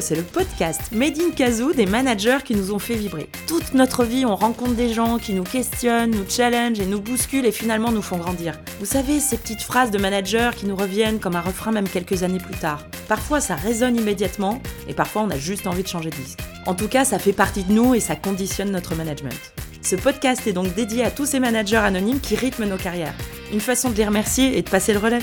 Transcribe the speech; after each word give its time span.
C'est 0.00 0.14
le 0.14 0.22
podcast 0.22 0.92
Made 0.92 1.18
in 1.18 1.30
Kazoo 1.34 1.72
des 1.72 1.86
managers 1.86 2.38
qui 2.44 2.54
nous 2.54 2.72
ont 2.72 2.78
fait 2.78 2.94
vibrer. 2.94 3.28
Toute 3.48 3.74
notre 3.74 4.04
vie, 4.04 4.24
on 4.24 4.36
rencontre 4.36 4.74
des 4.74 4.92
gens 4.92 5.18
qui 5.18 5.32
nous 5.32 5.42
questionnent, 5.42 6.12
nous 6.12 6.28
challenge 6.28 6.78
et 6.78 6.86
nous 6.86 7.00
bousculent 7.00 7.46
et 7.46 7.52
finalement 7.52 7.90
nous 7.90 8.02
font 8.02 8.18
grandir. 8.18 8.60
Vous 8.78 8.86
savez, 8.86 9.18
ces 9.18 9.36
petites 9.38 9.62
phrases 9.62 9.90
de 9.90 9.98
managers 9.98 10.50
qui 10.56 10.66
nous 10.66 10.76
reviennent 10.76 11.18
comme 11.18 11.34
un 11.34 11.40
refrain 11.40 11.72
même 11.72 11.88
quelques 11.88 12.22
années 12.22 12.38
plus 12.38 12.54
tard. 12.54 12.84
Parfois, 13.08 13.40
ça 13.40 13.56
résonne 13.56 13.96
immédiatement 13.96 14.60
et 14.88 14.94
parfois, 14.94 15.22
on 15.22 15.30
a 15.30 15.38
juste 15.38 15.66
envie 15.66 15.82
de 15.82 15.88
changer 15.88 16.10
de 16.10 16.16
disque. 16.16 16.38
En 16.66 16.74
tout 16.74 16.88
cas, 16.88 17.04
ça 17.04 17.18
fait 17.18 17.32
partie 17.32 17.64
de 17.64 17.72
nous 17.72 17.94
et 17.94 18.00
ça 18.00 18.14
conditionne 18.14 18.70
notre 18.70 18.94
management. 18.94 19.52
Ce 19.82 19.96
podcast 19.96 20.46
est 20.46 20.52
donc 20.52 20.74
dédié 20.74 21.02
à 21.02 21.10
tous 21.10 21.26
ces 21.26 21.40
managers 21.40 21.76
anonymes 21.76 22.20
qui 22.20 22.36
rythment 22.36 22.66
nos 22.66 22.76
carrières. 22.76 23.14
Une 23.52 23.60
façon 23.60 23.90
de 23.90 23.96
les 23.96 24.06
remercier 24.06 24.58
et 24.58 24.62
de 24.62 24.70
passer 24.70 24.92
le 24.92 25.00
relais. 25.00 25.22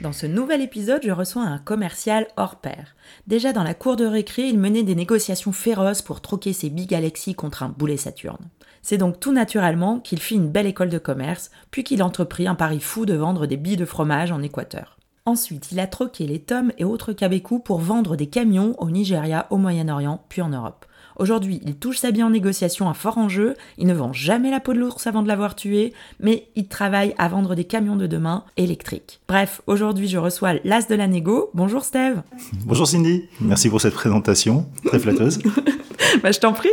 Dans 0.00 0.12
ce 0.12 0.26
nouvel 0.26 0.62
épisode, 0.62 1.02
je 1.02 1.10
reçois 1.10 1.42
un 1.42 1.58
commercial 1.58 2.28
hors 2.36 2.56
pair. 2.56 2.94
Déjà 3.26 3.52
dans 3.52 3.64
la 3.64 3.74
cour 3.74 3.96
de 3.96 4.06
récré, 4.06 4.42
il 4.42 4.56
menait 4.56 4.84
des 4.84 4.94
négociations 4.94 5.50
féroces 5.50 6.02
pour 6.02 6.20
troquer 6.20 6.52
ses 6.52 6.70
Big 6.70 6.88
Galaxy 6.88 7.34
contre 7.34 7.64
un 7.64 7.68
boulet 7.68 7.96
Saturne. 7.96 8.48
C'est 8.80 8.96
donc 8.96 9.18
tout 9.18 9.32
naturellement 9.32 9.98
qu'il 9.98 10.20
fit 10.20 10.36
une 10.36 10.50
belle 10.50 10.68
école 10.68 10.88
de 10.88 10.98
commerce, 10.98 11.50
puis 11.72 11.82
qu'il 11.82 12.04
entreprit 12.04 12.46
un 12.46 12.54
pari 12.54 12.78
fou 12.78 13.06
de 13.06 13.14
vendre 13.14 13.46
des 13.46 13.56
billes 13.56 13.76
de 13.76 13.84
fromage 13.84 14.30
en 14.30 14.40
Équateur. 14.40 14.98
Ensuite, 15.26 15.72
il 15.72 15.80
a 15.80 15.88
troqué 15.88 16.28
les 16.28 16.38
tomes 16.38 16.72
et 16.78 16.84
autres 16.84 17.12
cabécous 17.12 17.60
pour 17.62 17.80
vendre 17.80 18.14
des 18.14 18.28
camions 18.28 18.76
au 18.78 18.90
Nigeria, 18.90 19.48
au 19.50 19.56
Moyen-Orient, 19.56 20.24
puis 20.28 20.42
en 20.42 20.50
Europe. 20.50 20.86
Aujourd'hui, 21.18 21.60
il 21.66 21.74
touche 21.74 21.98
sa 21.98 22.12
vie 22.12 22.22
en 22.22 22.30
négociation 22.30 22.88
à 22.88 22.94
fort 22.94 23.18
enjeu, 23.18 23.56
il 23.76 23.88
ne 23.88 23.94
vend 23.94 24.12
jamais 24.12 24.52
la 24.52 24.60
peau 24.60 24.72
de 24.72 24.78
l'ours 24.78 25.04
avant 25.08 25.22
de 25.22 25.28
l'avoir 25.28 25.56
tué, 25.56 25.92
mais 26.20 26.46
il 26.54 26.68
travaille 26.68 27.12
à 27.18 27.26
vendre 27.26 27.56
des 27.56 27.64
camions 27.64 27.96
de 27.96 28.06
demain 28.06 28.44
électriques. 28.56 29.20
Bref, 29.26 29.60
aujourd'hui 29.66 30.06
je 30.06 30.16
reçois 30.16 30.54
l'as 30.62 30.86
de 30.86 30.94
la 30.94 31.08
négo. 31.08 31.50
Bonjour 31.54 31.84
Steve. 31.84 32.22
Bonjour 32.64 32.86
Cindy, 32.86 33.24
merci 33.40 33.68
pour 33.68 33.80
cette 33.80 33.94
présentation, 33.94 34.66
très 34.84 35.00
flatteuse. 35.00 35.40
bah, 36.22 36.30
je 36.30 36.38
t'en 36.38 36.52
prie. 36.52 36.70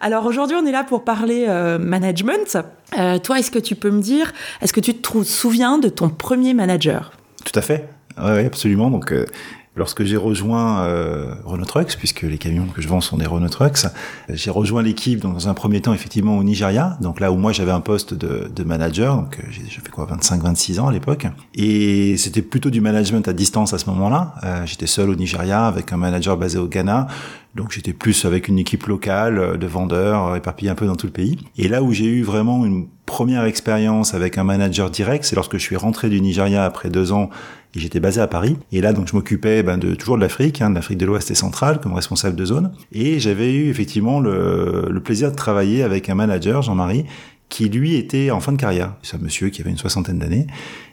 Alors 0.00 0.26
aujourd'hui 0.26 0.56
on 0.56 0.64
est 0.64 0.72
là 0.72 0.84
pour 0.84 1.02
parler 1.02 1.46
euh, 1.48 1.80
management. 1.80 2.56
Euh, 2.98 3.18
toi, 3.18 3.40
est-ce 3.40 3.50
que 3.50 3.58
tu 3.58 3.74
peux 3.74 3.90
me 3.90 4.00
dire, 4.00 4.32
est-ce 4.60 4.72
que 4.72 4.80
tu 4.80 4.94
te 4.94 5.22
souviens 5.24 5.78
de 5.78 5.88
ton 5.88 6.08
premier 6.08 6.54
manager? 6.54 7.12
Tout 7.44 7.58
à 7.58 7.62
fait. 7.62 7.88
Oui, 8.18 8.44
absolument. 8.44 8.90
Donc, 8.90 9.12
euh, 9.12 9.26
Lorsque 9.74 10.04
j'ai 10.04 10.18
rejoint 10.18 10.82
euh, 10.82 11.34
Renault 11.46 11.64
Trucks, 11.64 11.96
puisque 11.96 12.22
les 12.22 12.36
camions 12.36 12.66
que 12.66 12.82
je 12.82 12.88
vends 12.88 13.00
sont 13.00 13.16
des 13.16 13.24
Renault 13.24 13.48
Trucks, 13.48 13.86
j'ai 14.28 14.50
rejoint 14.50 14.82
l'équipe 14.82 15.18
dans 15.20 15.48
un 15.48 15.54
premier 15.54 15.80
temps 15.80 15.94
effectivement 15.94 16.36
au 16.36 16.44
Nigeria, 16.44 16.98
donc 17.00 17.20
là 17.20 17.32
où 17.32 17.36
moi 17.36 17.52
j'avais 17.52 17.70
un 17.70 17.80
poste 17.80 18.12
de, 18.12 18.50
de 18.54 18.64
manager, 18.64 19.16
donc 19.16 19.38
euh, 19.38 19.42
j'ai 19.50 19.80
fait 19.80 19.88
quoi 19.88 20.06
25-26 20.06 20.78
ans 20.78 20.88
à 20.88 20.92
l'époque, 20.92 21.26
et 21.54 22.18
c'était 22.18 22.42
plutôt 22.42 22.68
du 22.68 22.82
management 22.82 23.26
à 23.28 23.32
distance 23.32 23.72
à 23.72 23.78
ce 23.78 23.88
moment-là. 23.88 24.34
Euh, 24.44 24.66
j'étais 24.66 24.86
seul 24.86 25.08
au 25.08 25.14
Nigeria 25.14 25.66
avec 25.66 25.90
un 25.90 25.96
manager 25.96 26.36
basé 26.36 26.58
au 26.58 26.66
Ghana, 26.66 27.06
donc 27.54 27.72
j'étais 27.72 27.92
plus 27.92 28.24
avec 28.24 28.48
une 28.48 28.58
équipe 28.58 28.86
locale 28.86 29.38
euh, 29.38 29.56
de 29.56 29.66
vendeurs 29.66 30.36
éparpillés 30.36 30.70
un 30.70 30.74
peu 30.74 30.86
dans 30.86 30.96
tout 30.96 31.06
le 31.06 31.12
pays. 31.12 31.38
Et 31.56 31.68
là 31.68 31.82
où 31.82 31.92
j'ai 31.92 32.06
eu 32.06 32.22
vraiment 32.22 32.64
une 32.64 32.86
première 33.06 33.44
expérience 33.44 34.14
avec 34.14 34.38
un 34.38 34.44
manager 34.44 34.90
direct, 34.90 35.24
c'est 35.24 35.36
lorsque 35.36 35.58
je 35.58 35.62
suis 35.62 35.76
rentré 35.76 36.08
du 36.08 36.20
Nigeria 36.20 36.64
après 36.64 36.88
deux 36.88 37.12
ans 37.12 37.30
et 37.74 37.80
j'étais 37.80 38.00
basé 38.00 38.20
à 38.20 38.26
Paris. 38.26 38.56
Et 38.70 38.80
là, 38.80 38.92
donc, 38.92 39.08
je 39.08 39.16
m'occupais 39.16 39.62
ben, 39.62 39.78
de 39.78 39.94
toujours 39.94 40.16
de 40.16 40.22
l'Afrique, 40.22 40.60
hein, 40.60 40.70
de 40.70 40.74
l'Afrique 40.74 40.98
de 40.98 41.06
l'Ouest 41.06 41.30
et 41.30 41.34
centrale, 41.34 41.80
comme 41.80 41.94
responsable 41.94 42.36
de 42.36 42.44
zone. 42.44 42.72
Et 42.92 43.18
j'avais 43.18 43.52
eu 43.52 43.70
effectivement 43.70 44.20
le, 44.20 44.88
le 44.90 45.00
plaisir 45.00 45.30
de 45.30 45.36
travailler 45.36 45.82
avec 45.82 46.10
un 46.10 46.14
manager, 46.14 46.62
Jean-Marie, 46.62 47.06
qui 47.48 47.68
lui 47.68 47.96
était 47.96 48.30
en 48.30 48.40
fin 48.40 48.52
de 48.52 48.56
carrière. 48.56 48.94
C'est 49.02 49.16
un 49.16 49.20
monsieur 49.20 49.50
qui 49.50 49.60
avait 49.60 49.70
une 49.70 49.78
soixantaine 49.78 50.18
d'années 50.18 50.46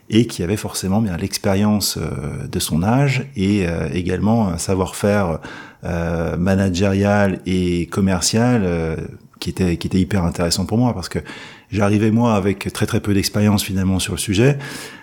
et 0.10 0.26
qui 0.26 0.44
avait 0.44 0.58
forcément 0.58 1.02
bien 1.02 1.16
l'expérience 1.16 1.98
euh, 1.98 2.48
de 2.48 2.60
son 2.60 2.84
âge 2.84 3.26
et 3.36 3.68
euh, 3.68 3.88
également 3.94 4.50
un 4.50 4.58
savoir-faire 4.58 5.40
euh, 5.84 7.40
et 7.46 7.88
commercial 7.88 8.62
euh, 8.64 8.98
qui 9.40 9.50
était 9.50 9.78
qui 9.78 9.88
était 9.88 10.00
hyper 10.00 10.26
intéressant 10.26 10.66
pour 10.66 10.78
moi 10.78 10.94
parce 10.94 11.10
que 11.10 11.20
j'arrivais 11.72 12.12
moi 12.12 12.36
avec 12.36 12.72
très 12.74 12.86
très 12.86 13.00
peu 13.00 13.14
d'expérience 13.14 13.64
finalement 13.64 14.00
sur 14.00 14.14
le 14.14 14.20
sujet 14.20 14.58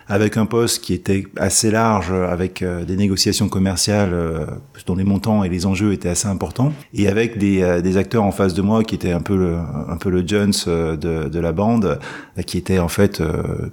avec 0.09 0.37
un 0.37 0.47
poste 0.47 0.85
qui 0.85 0.95
était 0.95 1.27
assez 1.37 1.71
large, 1.71 2.13
avec 2.13 2.63
euh, 2.63 2.85
des 2.85 2.97
négociations 2.97 3.49
commerciales 3.49 4.13
euh, 4.13 4.47
dont 4.87 4.95
les 4.95 5.05
montants 5.05 5.43
et 5.43 5.49
les 5.49 5.67
enjeux 5.67 5.93
étaient 5.93 6.09
assez 6.09 6.29
importants, 6.29 6.73
et 6.95 7.09
avec 7.09 7.39
des, 7.39 7.63
euh, 7.63 7.97
acteurs 7.97 8.25
en 8.25 8.31
face 8.31 8.55
de 8.55 8.63
moi 8.63 8.85
qui 8.85 8.95
étaient 8.95 9.13
un 9.13 9.21
peu 9.21 9.37
le, 9.37 9.57
un 9.57 9.97
peu 9.97 10.11
le 10.11 10.27
Jones 10.27 10.53
de, 10.67 10.97
de 11.29 11.41
la 11.41 11.53
bande, 11.53 11.99
qui 12.47 12.59
étaient 12.59 12.79
en 12.79 12.89
fait 12.89 13.23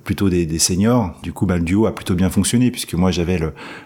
plutôt 0.06 0.30
des, 0.30 0.46
des 0.46 0.60
seniors. 0.60 1.14
Du 1.24 1.34
coup, 1.34 1.46
bah, 1.46 1.58
le 1.58 1.64
duo 1.64 1.88
a 1.88 1.94
plutôt 1.94 2.16
bien 2.16 2.30
fonctionné 2.30 2.72
puisque 2.72 2.94
moi 2.94 3.12
j'avais 3.12 3.38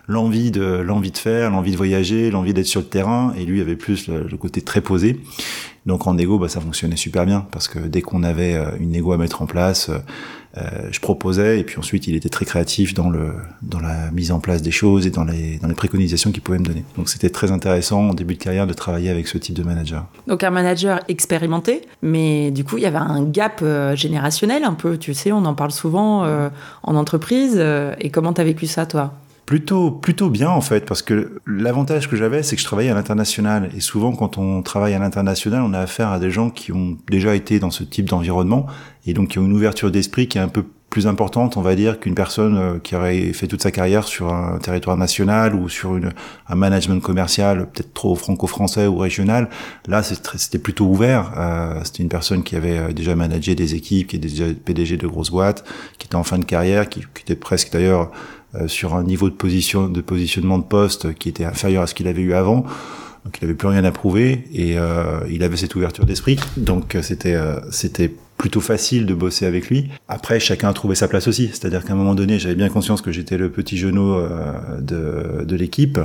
l'envie 0.07 0.51
de 0.51 0.83
de 0.83 1.17
faire, 1.17 1.49
l'envie 1.49 1.71
de 1.71 1.77
voyager, 1.77 2.29
l'envie 2.29 2.53
d'être 2.53 2.67
sur 2.67 2.81
le 2.81 2.87
terrain, 2.87 3.33
et 3.37 3.45
lui 3.45 3.61
avait 3.61 3.75
plus 3.75 4.07
le, 4.07 4.27
le 4.29 4.37
côté 4.37 4.61
très 4.61 4.81
posé. 4.81 5.19
Donc 5.87 6.05
en 6.05 6.13
négo, 6.13 6.37
bah, 6.37 6.49
ça 6.49 6.61
fonctionnait 6.61 6.95
super 6.95 7.25
bien 7.25 7.47
parce 7.51 7.67
que 7.67 7.79
dès 7.79 8.01
qu'on 8.01 8.23
avait 8.23 8.55
une 8.79 8.91
négo 8.91 9.13
à 9.13 9.17
mettre 9.17 9.41
en 9.41 9.47
place, 9.47 9.89
euh, 10.57 10.61
je 10.91 10.99
proposais 10.99 11.59
et 11.59 11.63
puis 11.63 11.77
ensuite 11.77 12.07
il 12.07 12.15
était 12.15 12.29
très 12.29 12.45
créatif 12.45 12.93
dans 12.93 13.09
le 13.09 13.33
dans 13.61 13.79
la 13.79 14.09
mise 14.11 14.31
en 14.31 14.39
place 14.39 14.61
des 14.61 14.71
choses 14.71 15.05
et 15.05 15.09
dans 15.09 15.25
les 15.25 15.57
dans 15.59 15.67
les 15.67 15.73
préconisations 15.73 16.31
qu'il 16.31 16.41
pouvait 16.41 16.57
me 16.57 16.65
donner. 16.65 16.83
Donc 16.95 17.09
c'était 17.09 17.29
très 17.29 17.51
intéressant 17.51 18.09
en 18.09 18.13
début 18.13 18.35
de 18.35 18.43
carrière 18.43 18.65
de 18.65 18.73
travailler 18.73 19.09
avec 19.09 19.27
ce 19.27 19.37
type 19.37 19.55
de 19.55 19.63
manager. 19.63 20.05
Donc 20.25 20.43
un 20.43 20.49
manager 20.49 21.01
expérimenté, 21.09 21.81
mais 22.01 22.51
du 22.51 22.63
coup 22.63 22.77
il 22.77 22.83
y 22.83 22.87
avait 22.87 22.97
un 22.97 23.23
gap 23.23 23.59
euh, 23.61 23.95
générationnel 23.95 24.63
un 24.63 24.73
peu. 24.73 24.97
Tu 24.97 25.13
sais, 25.13 25.31
on 25.31 25.45
en 25.45 25.53
parle 25.53 25.71
souvent 25.71 26.23
euh, 26.23 26.49
en 26.83 26.95
entreprise. 26.95 27.61
et 27.99 28.09
comment 28.09 28.33
t'as 28.33 28.43
vécu 28.43 28.67
ça 28.67 28.85
toi? 28.85 29.13
Plutôt, 29.47 29.91
plutôt 29.91 30.29
bien 30.29 30.49
en 30.49 30.59
fait, 30.59 30.85
parce 30.85 31.01
que 31.01 31.39
l'avantage 31.47 32.09
que 32.09 32.17
j'avais, 32.17 32.43
c'est 32.43 32.57
que 32.57 32.61
je 32.61 32.65
travaillais 32.65 32.89
à 32.89 32.93
l'international. 32.93 33.71
Et 33.73 33.79
souvent, 33.79 34.11
quand 34.11 34.37
on 34.37 34.61
travaille 34.61 34.93
à 34.93 34.99
l'international, 34.99 35.61
on 35.61 35.73
a 35.73 35.79
affaire 35.79 36.09
à 36.09 36.19
des 36.19 36.29
gens 36.29 36.49
qui 36.49 36.73
ont 36.73 36.97
déjà 37.09 37.33
été 37.33 37.57
dans 37.57 37.71
ce 37.71 37.85
type 37.85 38.09
d'environnement 38.09 38.67
et 39.05 39.13
donc 39.13 39.29
qui 39.29 39.39
ont 39.39 39.45
une 39.45 39.53
ouverture 39.53 39.89
d'esprit 39.89 40.27
qui 40.27 40.37
est 40.37 40.41
un 40.41 40.49
peu 40.49 40.65
plus 40.89 41.07
importante, 41.07 41.57
on 41.57 41.61
va 41.61 41.75
dire, 41.75 41.99
qu'une 41.99 42.15
personne 42.15 42.57
euh, 42.57 42.79
qui 42.79 42.95
aurait 42.95 43.33
fait 43.33 43.47
toute 43.47 43.61
sa 43.61 43.71
carrière 43.71 44.05
sur 44.05 44.33
un 44.33 44.57
territoire 44.57 44.95
national 44.95 45.53
ou 45.53 45.67
sur 45.67 45.97
une, 45.97 46.11
un 46.47 46.55
management 46.55 47.01
commercial 47.01 47.69
peut-être 47.69 47.93
trop 47.93 48.15
franco-français 48.15 48.87
ou 48.87 48.97
régional. 48.97 49.49
Là, 49.87 50.01
c'était 50.01 50.59
plutôt 50.59 50.85
ouvert. 50.85 51.33
Euh, 51.37 51.81
c'était 51.83 52.03
une 52.03 52.09
personne 52.09 52.43
qui 52.43 52.55
avait 52.55 52.77
euh, 52.77 52.93
déjà 52.93 53.15
managé 53.15 53.53
des 53.53 53.75
équipes, 53.75 54.07
qui 54.07 54.15
était 54.15 54.29
déjà 54.29 54.45
PDG 54.65 54.97
de 54.97 55.07
grosses 55.07 55.31
boîtes, 55.31 55.65
qui 55.97 56.07
était 56.07 56.15
en 56.15 56.23
fin 56.23 56.39
de 56.39 56.45
carrière, 56.45 56.87
qui, 56.87 57.05
était 57.21 57.35
presque 57.35 57.71
d'ailleurs 57.73 58.11
sur 58.67 58.95
un 58.95 59.03
niveau 59.03 59.29
de 59.29 59.35
position, 59.35 59.87
de 59.89 60.01
positionnement 60.01 60.57
de 60.57 60.63
poste 60.63 61.13
qui 61.15 61.29
était 61.29 61.45
inférieur 61.45 61.83
à 61.83 61.87
ce 61.87 61.93
qu'il 61.93 62.07
avait 62.07 62.21
eu 62.21 62.33
avant. 62.33 62.65
Donc 63.27 63.39
il 63.41 63.43
n'avait 63.43 63.57
plus 63.57 63.67
rien 63.67 63.83
à 63.83 63.91
prouver 63.91 64.45
et 64.53 64.77
euh, 64.77 65.19
il 65.29 65.43
avait 65.43 65.57
cette 65.57 65.75
ouverture 65.75 66.05
d'esprit. 66.05 66.39
Donc 66.55 66.95
euh, 66.95 67.01
c'était 67.01 67.35
euh, 67.35 67.59
c'était 67.71 68.09
plutôt 68.37 68.61
facile 68.61 69.05
de 69.05 69.13
bosser 69.13 69.45
avec 69.45 69.67
lui. 69.69 69.89
Après, 70.07 70.39
chacun 70.39 70.69
a 70.69 70.73
trouvé 70.73 70.95
sa 70.95 71.09
place 71.09 71.27
aussi. 71.27 71.49
C'est-à-dire 71.49 71.83
qu'à 71.83 71.91
un 71.91 71.97
moment 71.97 72.15
donné, 72.15 72.39
j'avais 72.39 72.55
bien 72.55 72.69
conscience 72.69 73.01
que 73.01 73.11
j'étais 73.11 73.37
le 73.37 73.49
petit 73.49 73.77
genou 73.77 74.13
euh, 74.13 74.53
de, 74.79 75.43
de 75.43 75.55
l'équipe, 75.57 75.99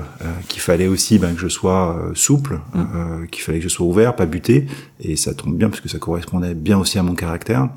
qu'il 0.49 0.61
fallait 0.61 0.89
aussi 0.89 1.21
ben, 1.21 1.35
que 1.35 1.41
je 1.41 1.47
sois 1.47 2.11
souple, 2.15 2.59
mmh. 2.75 3.27
qu'il 3.31 3.43
fallait 3.45 3.59
que 3.59 3.65
je 3.65 3.69
sois 3.69 3.87
ouvert, 3.87 4.17
pas 4.17 4.27
buté. 4.27 4.67
Et 4.99 5.15
ça 5.15 5.33
tombe 5.33 5.57
bien 5.57 5.69
parce 5.69 5.83
que 5.83 5.91
ça 5.91 5.99
correspondait 5.99 6.55
bien 6.55 6.79
aussi 6.79 6.99
à 6.99 7.05
mon 7.05 7.15
caractère. 7.15 7.69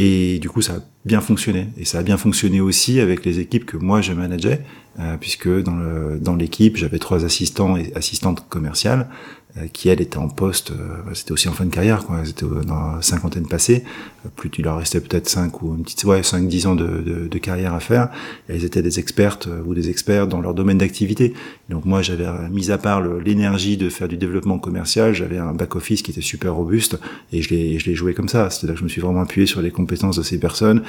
Et 0.00 0.38
du 0.38 0.48
coup, 0.48 0.62
ça 0.62 0.74
a 0.74 0.80
bien 1.04 1.20
fonctionné. 1.20 1.66
Et 1.76 1.84
ça 1.84 1.98
a 1.98 2.02
bien 2.04 2.16
fonctionné 2.16 2.60
aussi 2.60 3.00
avec 3.00 3.24
les 3.24 3.40
équipes 3.40 3.66
que 3.66 3.76
moi 3.76 4.00
je 4.00 4.12
manageais, 4.12 4.60
euh, 5.00 5.16
puisque 5.20 5.48
dans 5.48 6.36
l'équipe, 6.36 6.74
dans 6.74 6.80
j'avais 6.80 7.00
trois 7.00 7.24
assistants 7.24 7.76
et 7.76 7.92
assistantes 7.96 8.48
commerciales 8.48 9.08
qui 9.72 9.88
elles 9.88 10.00
étaient 10.00 10.18
en 10.18 10.28
poste, 10.28 10.70
euh, 10.70 10.98
c'était 11.14 11.32
aussi 11.32 11.48
en 11.48 11.52
fin 11.52 11.64
de 11.64 11.70
carrière, 11.70 12.04
quoi. 12.04 12.18
Elles 12.22 12.30
étaient 12.30 12.46
dans 12.66 13.00
cinquantaine 13.02 13.46
passée. 13.46 13.84
Plus 14.36 14.50
il 14.58 14.64
leur 14.64 14.78
restait 14.78 15.00
peut-être 15.00 15.28
cinq 15.28 15.62
ou 15.62 15.74
une 15.76 15.82
petite, 15.82 16.04
ouais, 16.04 16.22
cinq, 16.22 16.48
dix 16.48 16.66
ans 16.66 16.74
de, 16.74 16.86
de, 16.86 17.28
de, 17.28 17.38
carrière 17.38 17.74
à 17.74 17.80
faire. 17.80 18.10
Elles 18.48 18.64
étaient 18.64 18.82
des 18.82 18.98
expertes 18.98 19.48
ou 19.66 19.74
des 19.74 19.90
experts 19.90 20.26
dans 20.26 20.40
leur 20.40 20.54
domaine 20.54 20.78
d'activité. 20.78 21.34
Donc 21.68 21.84
moi, 21.84 22.02
j'avais 22.02 22.26
mis 22.50 22.70
à 22.70 22.78
part 22.78 23.00
l'énergie 23.00 23.76
de 23.76 23.88
faire 23.88 24.08
du 24.08 24.16
développement 24.16 24.58
commercial, 24.58 25.14
j'avais 25.14 25.38
un 25.38 25.52
back 25.52 25.76
office 25.76 26.02
qui 26.02 26.10
était 26.10 26.20
super 26.20 26.54
robuste 26.54 26.98
et 27.32 27.42
je 27.42 27.50
l'ai, 27.50 27.78
je 27.78 27.86
l'ai 27.86 27.94
joué 27.94 28.14
comme 28.14 28.28
ça. 28.28 28.50
C'est-à-dire 28.50 28.74
que 28.74 28.80
je 28.80 28.84
me 28.84 28.88
suis 28.88 29.00
vraiment 29.00 29.20
appuyé 29.20 29.46
sur 29.46 29.62
les 29.62 29.70
compétences 29.70 30.16
de 30.16 30.22
ces 30.22 30.38
personnes 30.38 30.82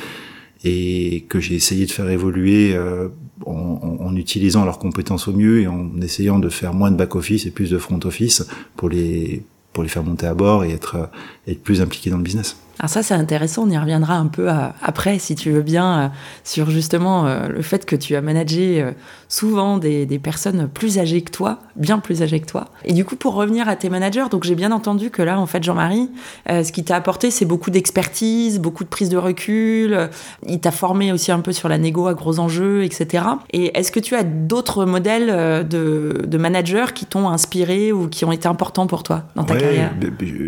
et 0.63 1.25
que 1.29 1.39
j'ai 1.39 1.55
essayé 1.55 1.85
de 1.85 1.91
faire 1.91 2.09
évoluer 2.09 2.73
euh, 2.75 3.07
en, 3.45 3.97
en, 4.01 4.15
utilisant 4.15 4.65
leurs 4.65 4.79
compétences 4.79 5.27
au 5.27 5.33
mieux 5.33 5.61
et 5.61 5.67
en 5.67 5.89
essayant 6.01 6.39
de 6.39 6.49
faire 6.49 6.73
moins 6.73 6.91
de 6.91 6.97
back 6.97 7.15
office 7.15 7.45
et 7.45 7.51
plus 7.51 7.69
de 7.69 7.77
front 7.77 7.99
office 8.03 8.45
pour 8.75 8.89
les 8.89 9.43
pour 9.71 9.83
les 9.83 9.89
faire 9.89 10.03
monter 10.03 10.25
à 10.25 10.33
bord 10.33 10.65
et 10.65 10.71
être 10.71 11.09
être 11.47 11.61
plus 11.61 11.81
impliqués 11.81 12.09
dans 12.09 12.17
le 12.17 12.23
business. 12.23 12.57
Alors 12.79 12.89
ça 12.89 13.03
c'est 13.03 13.13
intéressant, 13.13 13.63
on 13.67 13.69
y 13.69 13.77
reviendra 13.77 14.15
un 14.15 14.27
peu 14.27 14.47
après 14.81 15.19
si 15.19 15.35
tu 15.35 15.51
veux 15.51 15.61
bien 15.61 16.11
sur 16.43 16.69
justement 16.69 17.25
le 17.47 17.61
fait 17.61 17.85
que 17.85 17.95
tu 17.95 18.15
as 18.15 18.21
managé 18.21 18.85
souvent 19.27 19.77
des, 19.77 20.05
des, 20.05 20.17
personnes 20.17 20.67
plus 20.67 20.97
âgées 20.97 21.21
que 21.21 21.31
toi, 21.31 21.59
bien 21.75 21.99
plus 21.99 22.21
âgées 22.21 22.39
que 22.39 22.45
toi. 22.45 22.69
Et 22.85 22.93
du 22.93 23.05
coup 23.05 23.15
pour 23.15 23.33
revenir 23.33 23.67
à 23.67 23.75
tes 23.75 23.89
managers, 23.89 24.25
donc 24.31 24.43
j'ai 24.43 24.55
bien 24.55 24.71
entendu 24.71 25.09
que 25.09 25.21
là 25.21 25.39
en 25.39 25.45
fait 25.45 25.63
Jean-Marie, 25.63 26.09
ce 26.47 26.71
qui 26.71 26.83
t'a 26.83 26.95
apporté 26.95 27.31
c'est 27.31 27.45
beaucoup 27.45 27.69
d'expertise, 27.69 28.59
beaucoup 28.59 28.83
de 28.83 28.89
prise 28.89 29.09
de 29.09 29.17
recul, 29.17 30.09
il 30.47 30.59
t'a 30.59 30.71
formé 30.71 31.11
aussi 31.11 31.31
un 31.31 31.39
peu 31.39 31.51
sur 31.51 31.69
la 31.69 31.77
négo 31.77 32.07
à 32.07 32.13
gros 32.13 32.39
enjeux, 32.39 32.83
etc. 32.83 33.25
Et 33.51 33.77
est-ce 33.77 33.91
que 33.91 33.99
tu 33.99 34.15
as 34.15 34.23
d'autres 34.23 34.85
modèles 34.85 35.67
de, 35.67 36.23
de 36.25 36.37
managers 36.37 36.93
qui 36.95 37.05
t'ont 37.05 37.29
inspiré 37.29 37.91
ou 37.91 38.07
qui 38.07 38.25
ont 38.25 38.31
été 38.31 38.47
importants 38.47 38.87
pour 38.87 39.03
toi 39.03 39.23
dans 39.35 39.43
ta 39.43 39.55
carrière? 39.55 39.93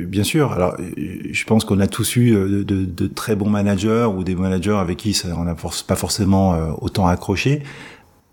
Bien 0.07 0.23
sûr. 0.23 0.51
Alors, 0.53 0.75
je 0.77 1.43
pense 1.45 1.65
qu'on 1.65 1.79
a 1.79 1.87
tous 1.87 2.15
eu 2.15 2.20
euh, 2.29 2.63
de, 2.63 3.07
très 3.07 3.35
bons 3.35 3.49
managers 3.49 4.07
ou 4.15 4.23
des 4.23 4.35
managers 4.35 4.77
avec 4.77 4.97
qui 4.97 5.19
on 5.35 5.43
n'a 5.43 5.55
pas 5.55 5.95
forcément 5.95 6.53
euh, 6.53 6.71
autant 6.79 7.07
accroché. 7.07 7.63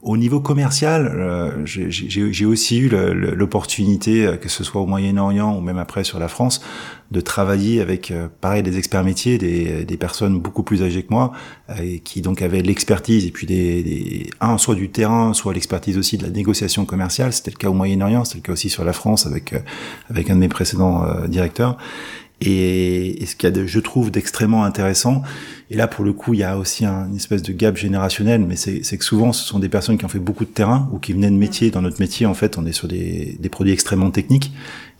Au 0.00 0.16
niveau 0.16 0.38
commercial, 0.38 1.10
euh, 1.12 1.50
j'ai 1.64 2.46
aussi 2.46 2.78
eu 2.78 2.88
l'opportunité, 2.88 4.26
euh, 4.26 4.36
que 4.36 4.48
ce 4.48 4.62
soit 4.62 4.80
au 4.80 4.86
Moyen-Orient 4.86 5.56
ou 5.56 5.60
même 5.60 5.78
après 5.78 6.04
sur 6.04 6.20
la 6.20 6.28
France, 6.28 6.60
de 7.10 7.20
travailler 7.20 7.80
avec, 7.80 8.12
euh, 8.12 8.28
pareil, 8.40 8.62
des 8.62 8.78
experts 8.78 9.02
métiers, 9.02 9.38
des, 9.38 9.96
personnes 9.96 10.38
beaucoup 10.38 10.62
plus 10.62 10.84
âgées 10.84 11.02
que 11.02 11.12
moi, 11.12 11.32
et 11.82 11.98
qui 11.98 12.22
donc 12.22 12.42
avaient 12.42 12.62
l'expertise 12.62 13.26
et 13.26 13.32
puis 13.32 13.48
des, 13.48 14.30
un 14.40 14.56
soit 14.56 14.76
du 14.76 14.88
terrain, 14.88 15.34
soit 15.34 15.52
l'expertise 15.52 15.98
aussi 15.98 16.16
de 16.16 16.22
la 16.22 16.30
négociation 16.30 16.84
commerciale. 16.84 17.32
C'était 17.32 17.50
le 17.50 17.56
cas 17.56 17.68
au 17.68 17.74
Moyen-Orient, 17.74 18.24
c'était 18.24 18.38
le 18.38 18.42
cas 18.42 18.52
aussi 18.52 18.70
sur 18.70 18.84
la 18.84 18.92
France 18.92 19.26
avec 19.26 19.52
avec 20.08 20.30
un 20.30 20.36
de 20.36 20.40
mes 20.40 20.48
précédents 20.48 21.04
directeurs. 21.26 21.76
Et, 22.40 23.24
ce 23.26 23.34
qu'il 23.34 23.48
y 23.48 23.52
a, 23.52 23.54
de, 23.54 23.66
je 23.66 23.80
trouve, 23.80 24.10
d'extrêmement 24.10 24.64
intéressant, 24.64 25.22
et 25.70 25.76
là 25.76 25.88
pour 25.88 26.04
le 26.04 26.12
coup, 26.12 26.34
il 26.34 26.40
y 26.40 26.44
a 26.44 26.56
aussi 26.56 26.84
un, 26.84 27.08
une 27.08 27.16
espèce 27.16 27.42
de 27.42 27.52
gap 27.52 27.76
générationnel, 27.76 28.44
mais 28.46 28.56
c'est 28.56 28.80
que 28.80 29.04
souvent, 29.04 29.32
ce 29.32 29.44
sont 29.44 29.58
des 29.58 29.68
personnes 29.68 29.98
qui 29.98 30.04
ont 30.04 30.08
fait 30.08 30.18
beaucoup 30.20 30.44
de 30.44 30.50
terrain 30.50 30.88
ou 30.92 30.98
qui 30.98 31.12
venaient 31.12 31.30
de 31.30 31.36
métier. 31.36 31.70
Dans 31.70 31.82
notre 31.82 32.00
métier, 32.00 32.26
en 32.26 32.34
fait, 32.34 32.56
on 32.56 32.64
est 32.64 32.72
sur 32.72 32.86
des, 32.86 33.36
des 33.40 33.48
produits 33.48 33.72
extrêmement 33.72 34.10
techniques. 34.10 34.52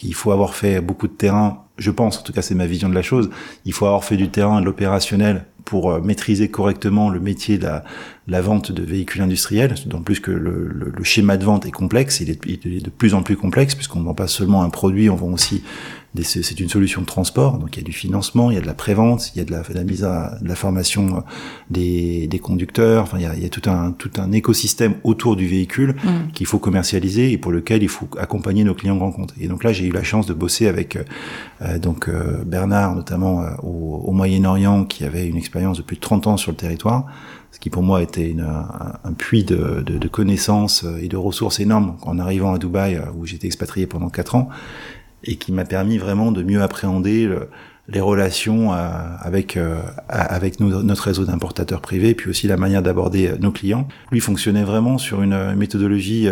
Il 0.03 0.15
faut 0.15 0.33
avoir 0.33 0.55
fait 0.55 0.81
beaucoup 0.81 1.07
de 1.07 1.13
terrain, 1.13 1.65
je 1.77 1.91
pense, 1.91 2.19
en 2.19 2.23
tout 2.23 2.33
cas 2.33 2.43
c'est 2.43 2.55
ma 2.55 2.67
vision 2.67 2.89
de 2.89 2.95
la 2.95 3.03
chose, 3.03 3.31
il 3.65 3.73
faut 3.73 3.87
avoir 3.87 4.05
fait 4.05 4.17
du 4.17 4.29
terrain, 4.29 4.61
de 4.61 4.67
l'opérationnel 4.67 5.45
pour 5.65 5.91
euh, 5.91 6.01
maîtriser 6.01 6.49
correctement 6.49 7.11
le 7.11 7.21
métier 7.21 7.59
de 7.59 7.65
la, 7.65 7.85
la 8.27 8.41
vente 8.41 8.73
de 8.73 8.83
véhicules 8.83 9.21
industriels, 9.21 9.75
d'autant 9.85 10.03
plus 10.03 10.19
que 10.21 10.31
le, 10.31 10.67
le, 10.67 10.93
le, 10.97 11.05
schéma 11.05 11.37
de 11.37 11.45
vente 11.45 11.67
est 11.67 11.71
complexe, 11.71 12.21
il 12.21 12.31
est, 12.31 12.41
il 12.47 12.77
est 12.77 12.85
de 12.85 12.91
plus 12.91 13.13
en 13.13 13.23
plus 13.23 13.37
complexe, 13.37 13.75
puisqu'on 13.75 14.01
ne 14.01 14.05
vend 14.05 14.15
pas 14.15 14.29
seulement 14.29 14.63
un 14.63 14.71
produit, 14.71 15.11
on 15.11 15.17
vend 15.17 15.33
aussi 15.33 15.63
c'est 16.23 16.59
une 16.59 16.69
solution 16.69 17.03
de 17.03 17.07
transport, 17.07 17.59
donc 17.59 17.77
il 17.77 17.81
y 17.81 17.83
a 17.83 17.85
du 17.85 17.93
financement, 17.93 18.51
il 18.51 18.55
y 18.55 18.59
a 18.59 18.63
de 18.63 18.67
la 18.67 18.75
prévente, 18.75 19.31
il 19.35 19.39
y 19.39 19.41
a 19.43 19.45
de 19.45 19.51
la, 19.51 19.61
de 19.61 19.75
la 19.75 19.85
mise 19.85 20.05
à 20.05 20.39
de 20.41 20.49
la 20.49 20.55
formation 20.55 21.19
euh, 21.19 21.21
des, 21.71 22.27
des 22.27 22.39
conducteurs, 22.39 23.03
enfin 23.03 23.19
il 23.19 23.25
y 23.25 23.27
a, 23.27 23.35
il 23.35 23.43
y 23.43 23.47
a, 23.47 23.51
tout 23.51 23.69
un 23.69 23.93
tout 23.93 24.11
un 24.19 24.33
écosystème 24.33 24.95
autour 25.05 25.37
du 25.37 25.47
véhicule 25.47 25.97
mm. 26.03 26.33
qu'il 26.33 26.47
faut 26.47 26.59
commercialiser 26.59 27.33
et 27.33 27.39
pour 27.39 27.53
lequel 27.53 27.83
il 27.83 27.89
faut 27.89 28.09
accompagner 28.19 28.65
nos 28.65 28.75
clients 28.75 28.97
grand 28.97 29.13
compte. 29.13 29.35
Et 29.39 29.49
donc 29.49 29.65
là 29.65 29.73
j'ai 29.73 29.85
eu 29.85 29.93
la 29.93 30.03
chance 30.03 30.27
de 30.27 30.35
bosser 30.35 30.67
avec 30.67 30.97
euh, 30.97 31.05
euh 31.63 31.79
donc 31.79 32.09
euh, 32.09 32.43
Bernard 32.45 32.95
notamment 32.95 33.45
au, 33.63 34.03
au 34.07 34.13
Moyen-Orient 34.13 34.85
qui 34.85 35.05
avait 35.05 35.27
une 35.27 35.37
expérience 35.37 35.77
de 35.77 35.83
plus 35.83 35.97
de 35.97 36.01
30 36.01 36.27
ans 36.27 36.37
sur 36.37 36.51
le 36.51 36.57
territoire 36.57 37.07
ce 37.51 37.59
qui 37.59 37.71
pour 37.71 37.83
moi 37.83 38.03
était 38.03 38.29
une, 38.29 38.43
un, 38.43 38.99
un, 39.05 39.13
puits 39.13 39.45
de, 39.45 39.83
de, 39.87 39.97
de, 39.97 40.09
connaissances 40.09 40.85
et 41.01 41.09
de 41.09 41.17
ressources 41.17 41.61
énormes 41.61 41.97
en 42.03 42.19
arrivant 42.19 42.53
à 42.53 42.59
Dubaï 42.59 43.01
où 43.17 43.25
j'étais 43.25 43.47
expatrié 43.47 43.87
pendant 43.87 44.11
quatre 44.11 44.35
ans 44.35 44.51
et 45.25 45.37
qui 45.37 45.53
m'a 45.53 45.65
permis 45.65 45.99
vraiment 45.99 46.33
de 46.33 46.43
mieux 46.43 46.63
appréhender 46.63 47.29
les 47.91 48.01
relations 48.01 48.75
euh, 48.75 48.77
avec 49.21 49.57
euh, 49.57 49.81
avec 50.09 50.61
notre 50.61 51.05
réseau 51.05 51.25
d'importateurs 51.25 51.81
privés, 51.81 52.15
puis 52.15 52.29
aussi 52.29 52.47
la 52.47 52.59
manière 52.59 52.83
d'aborder 52.83 53.29
euh, 53.29 53.37
nos 53.41 53.51
clients. 53.51 53.89
Lui 54.13 54.21
fonctionnait 54.21 54.63
vraiment 54.63 54.99
sur 54.99 55.23
une 55.23 55.55
méthodologie 55.55 56.29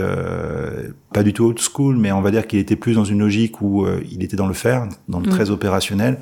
pas 1.13 1.23
du 1.23 1.33
tout 1.33 1.45
old 1.45 1.59
school, 1.59 1.97
mais 1.97 2.13
on 2.13 2.21
va 2.21 2.31
dire 2.31 2.47
qu'il 2.47 2.59
était 2.59 2.77
plus 2.77 2.95
dans 2.95 3.05
une 3.05 3.21
logique 3.21 3.63
où 3.63 3.87
il 4.11 4.23
était 4.23 4.37
dans 4.37 4.47
le 4.47 4.55
faire, 4.55 4.89
dans 5.09 5.21
le 5.21 5.27
mm. 5.27 5.31
très 5.31 5.51
opérationnel. 5.51 6.19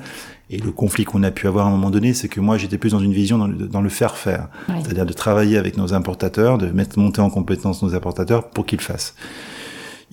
Et 0.49 0.57
le 0.57 0.71
conflit 0.71 1.05
qu'on 1.05 1.23
a 1.23 1.31
pu 1.31 1.47
avoir 1.47 1.65
à 1.65 1.69
un 1.69 1.71
moment 1.71 1.89
donné, 1.89 2.13
c'est 2.13 2.27
que 2.27 2.39
moi 2.39 2.57
j'étais 2.57 2.77
plus 2.77 2.91
dans 2.91 2.99
une 2.99 3.13
vision 3.13 3.37
dans 3.37 3.47
le, 3.47 3.55
dans 3.67 3.81
le 3.81 3.89
faire 3.89 4.15
faire, 4.15 4.47
c'est-à-dire 4.67 5.05
de 5.05 5.13
travailler 5.13 5.57
avec 5.57 5.75
nos 5.75 5.93
importateurs, 5.93 6.57
de 6.57 6.67
mettre 6.67 6.97
monter 6.99 7.19
en 7.19 7.29
compétence 7.29 7.83
nos 7.83 7.93
importateurs 7.95 8.49
pour 8.49 8.65
qu'ils 8.65 8.81
fassent 8.81 9.15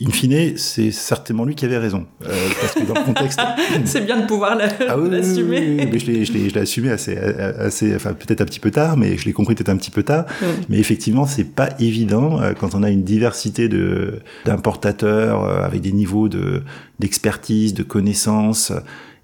in 0.00 0.11
fine, 0.11 0.56
c'est 0.56 0.91
certainement 0.91 1.44
lui 1.44 1.55
qui 1.55 1.65
avait 1.65 1.79
raison. 1.79 2.06
Euh, 2.25 2.49
parce 2.61 2.75
que 2.75 2.85
dans 2.85 2.94
le 2.94 3.05
contexte. 3.05 3.41
c'est 3.85 4.05
bien 4.05 4.21
de 4.21 4.27
pouvoir 4.27 4.56
l'assumer. 4.56 4.87
Ah, 4.89 5.87
oui, 5.91 5.99
je 5.99 6.33
l'ai 6.33 6.59
assumé 6.59 6.91
assez, 6.91 7.17
assez, 7.17 7.94
enfin, 7.94 8.15
peut-être 8.15 8.41
un 8.41 8.44
petit 8.44 8.61
peu 8.61 8.71
tard, 8.71 8.97
mais 8.97 9.17
je 9.17 9.27
l'ai 9.27 9.33
compris 9.33 9.55
peut-être 9.55 9.69
un 9.69 9.77
petit 9.77 9.91
peu 9.91 10.03
tard. 10.03 10.25
Mais 10.69 10.79
effectivement, 10.79 11.27
c'est 11.27 11.44
pas 11.44 11.71
évident 11.79 12.41
euh, 12.41 12.53
quand 12.59 12.75
on 12.75 12.83
a 12.83 12.91
une 12.91 13.05
diversité 13.05 13.69
de, 13.69 14.21
d'importateurs 14.44 15.44
euh, 15.44 15.62
avec 15.65 15.83
des 15.83 15.93
niveaux 15.93 16.29
de, 16.29 16.62
d'expertise, 16.99 17.75
de 17.75 17.83
connaissances 17.83 18.73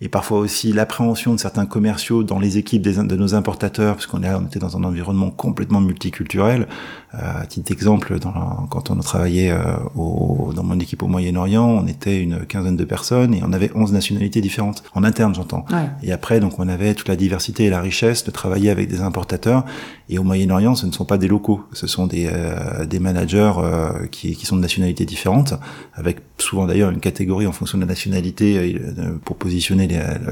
et 0.01 0.09
parfois 0.09 0.39
aussi 0.39 0.73
l'appréhension 0.73 1.35
de 1.35 1.41
certains 1.41 1.67
commerciaux 1.67 2.23
dans 2.23 2.39
les 2.39 2.57
équipes 2.57 2.83
des, 2.83 2.95
de 2.95 3.17
nos 3.17 3.35
importateurs, 3.35 3.97
parce 3.97 4.07
qu'on 4.07 4.23
on 4.23 4.47
était 4.47 4.61
dans 4.61 4.77
un 4.77 4.85
environnement 4.85 5.31
complètement 5.31 5.81
multiculturel. 5.81 6.69
Euh, 7.15 7.43
à 7.43 7.47
titre 7.47 7.69
d'exemple, 7.69 8.19
quand 8.71 8.91
on 8.91 8.99
a 8.99 9.03
travaillé 9.03 9.51
euh, 9.51 9.77
au, 9.95 10.53
dans 10.55 10.63
mon 10.63 10.79
équipe 10.79 11.03
au 11.03 11.07
Moyen-Orient, 11.07 11.65
on 11.65 11.87
était 11.87 12.21
une 12.21 12.45
quinzaine 12.45 12.77
de 12.77 12.85
personnes 12.85 13.35
et 13.35 13.41
on 13.43 13.53
avait 13.53 13.71
11 13.75 13.93
nationalités 13.93 14.43
différentes, 14.43 14.83
en 14.95 15.05
interne 15.05 15.35
j'entends. 15.35 15.65
Et 16.03 16.13
après, 16.13 16.41
donc 16.41 16.59
on 16.59 16.69
avait 16.69 16.95
toute 16.95 17.09
la 17.09 17.17
diversité 17.17 17.65
et 17.65 17.71
la 17.71 17.81
richesse 17.81 18.25
de 18.25 18.31
travailler 18.31 18.69
avec 18.71 18.89
des 18.89 19.01
importateurs. 19.01 19.65
Et 20.11 20.19
au 20.19 20.23
Moyen-Orient, 20.23 20.75
ce 20.75 20.87
ne 20.87 20.93
sont 20.93 21.05
pas 21.05 21.19
des 21.19 21.29
locaux, 21.29 21.63
ce 21.73 21.87
sont 21.87 22.07
des, 22.07 22.29
euh, 22.33 22.85
des 22.85 22.99
managers 22.99 23.53
euh, 23.59 24.07
qui, 24.11 24.37
qui 24.37 24.47
sont 24.47 24.57
de 24.57 24.63
nationalités 24.63 25.05
différentes, 25.05 25.55
avec 25.95 26.19
souvent 26.39 26.67
d'ailleurs 26.67 26.91
une 26.91 27.01
catégorie 27.01 27.47
en 27.47 27.53
fonction 27.53 27.79
de 27.79 27.83
la 27.83 27.89
nationalité 27.89 28.79
pour 29.25 29.37
positionner 29.37 29.89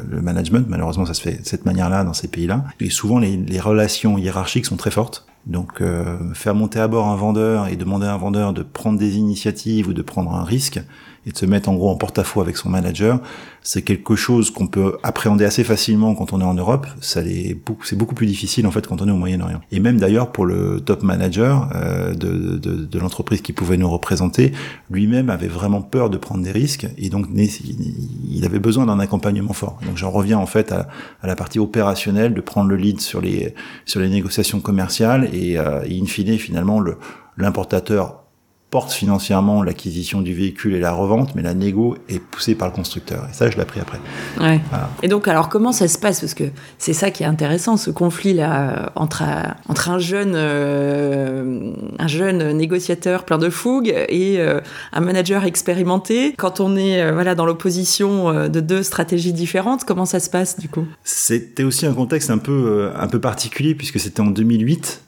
le 0.08 0.22
management. 0.22 0.66
Malheureusement, 0.68 1.06
ça 1.06 1.14
se 1.14 1.20
fait 1.20 1.42
de 1.42 1.46
cette 1.46 1.66
manière-là 1.66 2.04
dans 2.04 2.12
ces 2.12 2.28
pays-là. 2.28 2.64
Et 2.80 2.90
souvent, 2.90 3.18
les, 3.18 3.36
les, 3.36 3.60
relations 3.60 4.16
hiérarchiques 4.18 4.66
sont 4.66 4.76
très 4.76 4.90
fortes. 4.90 5.26
Donc, 5.46 5.80
euh, 5.80 6.34
faire 6.34 6.54
monter 6.54 6.80
à 6.80 6.88
bord 6.88 7.06
un 7.06 7.16
vendeur 7.16 7.68
et 7.68 7.76
demander 7.76 8.06
à 8.06 8.14
un 8.14 8.18
vendeur 8.18 8.52
de 8.52 8.62
prendre 8.62 8.98
des 8.98 9.16
initiatives 9.16 9.88
ou 9.88 9.92
de 9.92 10.02
prendre 10.02 10.34
un 10.34 10.42
risque, 10.42 10.80
et 11.26 11.32
de 11.32 11.36
se 11.36 11.44
mettre 11.44 11.68
en 11.68 11.74
gros 11.74 11.90
en 11.90 11.96
porte-à-faux 11.96 12.40
avec 12.40 12.56
son 12.56 12.68
manager, 12.68 13.20
c'est 13.62 13.82
quelque 13.82 14.14
chose 14.14 14.52
qu'on 14.52 14.68
peut 14.68 14.96
appréhender 15.02 15.44
assez 15.44 15.64
facilement 15.64 16.14
quand 16.14 16.32
on 16.32 16.40
est 16.40 16.44
en 16.44 16.54
Europe. 16.54 16.86
Ça 17.00 17.20
c'est 17.24 17.96
beaucoup 17.96 18.14
plus 18.14 18.26
difficile 18.26 18.66
en 18.66 18.70
fait 18.70 18.86
quand 18.86 19.02
on 19.02 19.08
est 19.08 19.10
au 19.10 19.16
Moyen-Orient. 19.16 19.60
Et 19.72 19.80
même 19.80 19.98
d'ailleurs 19.98 20.30
pour 20.30 20.46
le 20.46 20.80
top 20.80 21.02
manager 21.02 21.68
euh, 21.74 22.14
de, 22.14 22.56
de, 22.58 22.84
de 22.84 22.98
l'entreprise 22.98 23.40
qui 23.40 23.52
pouvait 23.52 23.76
nous 23.76 23.90
représenter, 23.90 24.52
lui-même 24.88 25.28
avait 25.28 25.48
vraiment 25.48 25.82
peur 25.82 26.10
de 26.10 26.16
prendre 26.16 26.44
des 26.44 26.52
risques 26.52 26.86
et 26.96 27.10
donc 27.10 27.26
il 27.34 28.44
avait 28.44 28.60
besoin 28.60 28.86
d'un 28.86 29.00
accompagnement 29.00 29.52
fort. 29.52 29.80
Donc 29.84 29.96
j'en 29.96 30.10
reviens 30.10 30.38
en 30.38 30.46
fait 30.46 30.70
à, 30.70 30.88
à, 31.22 31.26
la 31.26 31.34
partie 31.34 31.58
opérationnelle, 31.58 32.34
de 32.34 32.40
prendre 32.40 32.70
le 32.70 32.76
lead 32.76 33.00
sur 33.00 33.20
les 33.20 33.54
sur 33.84 33.98
les 33.98 34.08
négociations 34.08 34.60
commerciales 34.60 35.28
et, 35.34 35.58
euh, 35.58 35.80
in 35.90 36.06
fine 36.06 36.38
finalement 36.38 36.78
le 36.78 36.98
l'importateur 37.36 38.25
porte 38.70 38.92
financièrement 38.92 39.62
l'acquisition 39.62 40.22
du 40.22 40.34
véhicule 40.34 40.74
et 40.74 40.80
la 40.80 40.92
revente, 40.92 41.34
mais 41.34 41.42
la 41.42 41.54
négo 41.54 41.96
est 42.08 42.18
poussée 42.18 42.54
par 42.54 42.68
le 42.68 42.74
constructeur. 42.74 43.26
Et 43.30 43.32
ça, 43.32 43.48
je 43.48 43.56
l'ai 43.56 43.62
appris 43.62 43.80
après. 43.80 43.98
Ouais. 44.40 44.60
Et 45.02 45.08
donc, 45.08 45.28
alors, 45.28 45.48
comment 45.48 45.72
ça 45.72 45.88
se 45.88 45.98
passe? 45.98 46.20
Parce 46.20 46.34
que 46.34 46.44
c'est 46.78 46.92
ça 46.92 47.10
qui 47.10 47.22
est 47.22 47.26
intéressant, 47.26 47.76
ce 47.76 47.90
conflit-là 47.90 48.92
entre, 48.96 49.22
entre 49.68 49.90
un 49.90 49.98
jeune, 49.98 50.32
euh, 50.34 51.72
un 51.98 52.06
jeune 52.06 52.52
négociateur 52.52 53.24
plein 53.24 53.38
de 53.38 53.50
fougue 53.50 53.88
et 54.08 54.40
euh, 54.40 54.60
un 54.92 55.00
manager 55.00 55.44
expérimenté. 55.44 56.34
Quand 56.36 56.60
on 56.60 56.76
est 56.76 57.00
euh, 57.00 57.12
voilà 57.12 57.34
dans 57.34 57.46
l'opposition 57.46 58.48
de 58.48 58.60
deux 58.60 58.82
stratégies 58.82 59.32
différentes, 59.32 59.84
comment 59.84 60.06
ça 60.06 60.20
se 60.20 60.30
passe 60.30 60.58
du 60.58 60.68
coup? 60.68 60.86
C'était 61.04 61.62
aussi 61.62 61.86
un 61.86 61.94
contexte 61.94 62.30
un 62.30 62.38
peu 62.38 62.90
un 62.96 63.06
peu 63.06 63.20
particulier 63.20 63.74
puisque 63.74 64.00
c'était 64.00 64.20
en 64.20 64.26
2008. 64.26 65.02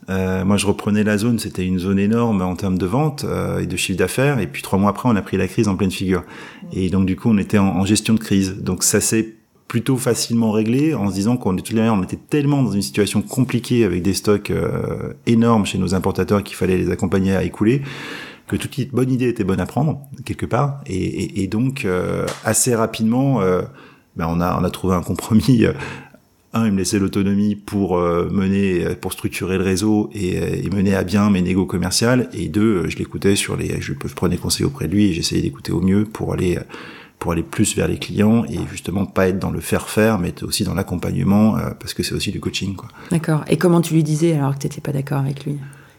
moi, 0.44 0.56
je 0.56 0.66
reprenais 0.66 1.04
la 1.04 1.18
zone. 1.18 1.38
C'était 1.38 1.64
une 1.64 1.78
zone 1.78 1.98
énorme 1.98 2.42
en 2.42 2.56
termes 2.56 2.78
de 2.78 2.86
vente. 2.86 3.24
Euh, 3.48 3.60
et 3.60 3.66
de 3.66 3.76
chiffre 3.76 3.98
d'affaires. 3.98 4.38
Et 4.38 4.46
puis 4.46 4.62
trois 4.62 4.78
mois 4.78 4.90
après, 4.90 5.08
on 5.08 5.16
a 5.16 5.22
pris 5.22 5.36
la 5.36 5.48
crise 5.48 5.68
en 5.68 5.76
pleine 5.76 5.90
figure. 5.90 6.22
Et 6.72 6.88
donc 6.90 7.06
du 7.06 7.16
coup, 7.16 7.30
on 7.30 7.38
était 7.38 7.58
en, 7.58 7.84
gestion 7.84 8.14
de 8.14 8.20
crise. 8.20 8.58
Donc 8.58 8.82
ça 8.82 9.00
s'est 9.00 9.34
plutôt 9.66 9.96
facilement 9.96 10.50
réglé 10.50 10.94
en 10.94 11.10
se 11.10 11.14
disant 11.14 11.36
qu'on 11.36 11.54
on 11.54 12.02
était 12.02 12.16
tellement 12.16 12.62
dans 12.62 12.72
une 12.72 12.82
situation 12.82 13.20
compliquée 13.20 13.84
avec 13.84 14.02
des 14.02 14.14
stocks 14.14 14.50
euh, 14.50 15.12
énormes 15.26 15.66
chez 15.66 15.78
nos 15.78 15.94
importateurs 15.94 16.42
qu'il 16.42 16.56
fallait 16.56 16.78
les 16.78 16.90
accompagner 16.90 17.36
à 17.36 17.42
écouler 17.42 17.82
que 18.46 18.56
toute 18.56 18.78
bonne 18.92 19.12
idée 19.12 19.28
était 19.28 19.44
bonne 19.44 19.60
à 19.60 19.66
prendre 19.66 20.00
quelque 20.24 20.46
part 20.46 20.80
et, 20.86 21.42
et, 21.42 21.48
donc 21.48 21.84
euh, 21.84 22.24
assez 22.44 22.74
rapidement 22.74 23.42
ben 24.16 24.26
on 24.26 24.40
a 24.40 24.58
on 24.58 24.64
a 24.64 24.70
trouvé 24.70 24.94
un 24.94 25.02
compromis 25.02 25.66
un, 26.54 26.66
il 26.66 26.72
me 26.72 26.78
laissait 26.78 26.98
l'autonomie 26.98 27.54
pour 27.54 27.98
euh, 27.98 28.28
mener, 28.30 28.94
pour 29.00 29.12
structurer 29.12 29.58
le 29.58 29.64
réseau 29.64 30.10
et, 30.14 30.38
euh, 30.38 30.62
et, 30.62 30.70
mener 30.70 30.94
à 30.94 31.04
bien 31.04 31.30
mes 31.30 31.42
négos 31.42 31.66
commerciales. 31.66 32.28
Et 32.32 32.48
deux, 32.48 32.88
je 32.88 32.96
l'écoutais 32.96 33.36
sur 33.36 33.56
les, 33.56 33.80
je, 33.80 33.92
prenais 33.92 34.36
conseil 34.36 34.64
auprès 34.64 34.88
de 34.88 34.92
lui 34.92 35.10
et 35.10 35.12
j'essayais 35.12 35.42
d'écouter 35.42 35.72
au 35.72 35.80
mieux 35.80 36.04
pour 36.04 36.32
aller 36.32 36.58
pour 37.18 37.32
aller 37.32 37.42
plus 37.42 37.74
vers 37.74 37.88
les 37.88 37.98
clients 37.98 38.44
et 38.44 38.58
justement 38.70 39.04
pas 39.04 39.26
être 39.26 39.40
dans 39.40 39.50
le 39.50 39.58
faire 39.58 39.88
faire, 39.88 40.20
mais 40.20 40.28
être 40.28 40.44
aussi 40.44 40.62
dans 40.62 40.74
l'accompagnement 40.74 41.56
parce 41.80 41.92
que 41.92 42.04
c'est 42.04 42.14
aussi 42.14 42.30
du 42.30 42.38
coaching. 42.38 42.76
quoi. 42.76 42.88
D'accord. 43.10 43.44
Et 43.48 43.56
comment 43.56 43.80
tu 43.80 43.94
lui 43.94 44.04
disais 44.04 44.34
alors 44.34 44.54
que 44.54 44.60
tu 44.60 44.66
n'étais 44.68 44.80
pas 44.80 44.92
d'accord 44.92 45.18
avec 45.18 45.44
lui? 45.44 45.58